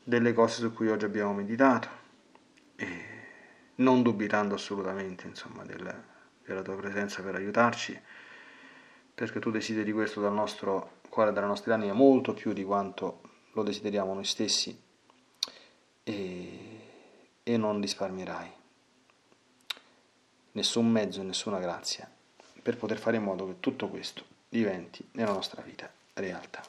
delle 0.03 0.33
cose 0.33 0.63
su 0.63 0.73
cui 0.73 0.89
oggi 0.89 1.05
abbiamo 1.05 1.33
meditato, 1.33 1.89
e 2.75 2.89
non 3.77 4.03
dubitando 4.03 4.57
assolutamente 4.57 5.29
insomma, 5.29 5.65
del, 5.65 6.03
della 6.45 6.63
tua 6.63 6.75
presenza 6.75 7.23
per 7.23 7.37
aiutarci 7.37 8.03
perché 9.15 9.39
tu 9.39 9.53
desideri 9.53 9.93
questo 9.93 10.21
dal 10.21 10.33
nostro 10.33 10.95
cuore, 11.09 11.31
dalla 11.31 11.47
nostra 11.47 11.75
anima, 11.75 11.93
molto 11.93 12.35
più 12.35 12.53
di 12.53 12.65
quanto 12.65 13.21
lo 13.53 13.63
desideriamo 13.63 14.13
noi 14.13 14.25
stessi 14.25 14.87
e, 16.09 16.81
e 17.43 17.57
non 17.57 17.81
risparmierai 17.81 18.51
nessun 20.53 20.89
mezzo 20.89 21.21
e 21.21 21.25
nessuna 21.25 21.59
grazia 21.59 22.11
per 22.63 22.77
poter 22.77 22.99
fare 22.99 23.17
in 23.17 23.23
modo 23.23 23.47
che 23.47 23.61
tutto 23.61 23.89
questo 23.89 24.25
diventi 24.49 25.07
nella 25.13 25.33
nostra 25.33 25.63
vita 25.63 25.91
realtà. 26.15 26.63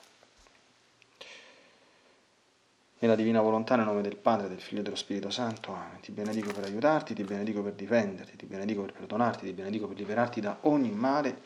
Nella 3.02 3.16
divina 3.16 3.40
volontà, 3.40 3.78
nel 3.78 3.86
nome 3.86 4.02
del 4.02 4.18
Padre, 4.18 4.50
del 4.50 4.60
Figlio 4.60 4.82
e 4.82 4.84
dello 4.84 4.98
Spirito 4.98 5.30
Santo, 5.30 5.74
Amen. 5.74 6.02
Ti 6.02 6.12
benedico 6.12 6.52
per 6.52 6.66
aiutarti, 6.66 7.14
ti 7.14 7.24
benedico 7.24 7.62
per 7.62 7.72
difenderti, 7.74 8.36
ti 8.36 8.46
benedico 8.46 8.82
per 8.82 8.92
perdonarti, 8.92 9.46
ti 9.46 9.54
benedico 9.54 9.88
per 9.88 9.98
liberarti 9.98 10.42
da 10.42 10.58
ogni 10.62 10.92
male 10.92 11.44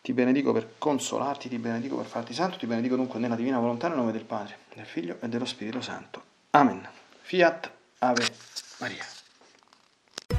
ti 0.00 0.12
benedico 0.12 0.52
per 0.52 0.74
consolarti, 0.78 1.48
ti 1.48 1.58
benedico 1.58 1.96
per 1.96 2.06
farti 2.06 2.32
santo, 2.32 2.56
ti 2.56 2.66
benedico 2.66 2.96
dunque 2.96 3.18
nella 3.18 3.34
divina 3.34 3.58
volontà, 3.58 3.88
nel 3.88 3.98
nome 3.98 4.12
del 4.12 4.24
Padre, 4.24 4.56
del 4.72 4.86
Figlio 4.86 5.18
e 5.20 5.28
dello 5.28 5.44
Spirito 5.44 5.80
Santo. 5.80 6.22
Amen. 6.50 6.97
Fiat 7.28 7.68
Ave 8.00 8.24
Maria. 8.80 9.04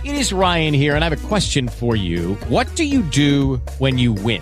It 0.03 0.15
is 0.15 0.33
Ryan 0.33 0.73
here, 0.73 0.95
and 0.95 1.03
I 1.03 1.09
have 1.09 1.23
a 1.23 1.27
question 1.27 1.67
for 1.67 1.95
you. 1.95 2.33
What 2.47 2.73
do 2.75 2.83
you 2.83 3.03
do 3.03 3.57
when 3.77 3.99
you 3.99 4.13
win? 4.13 4.41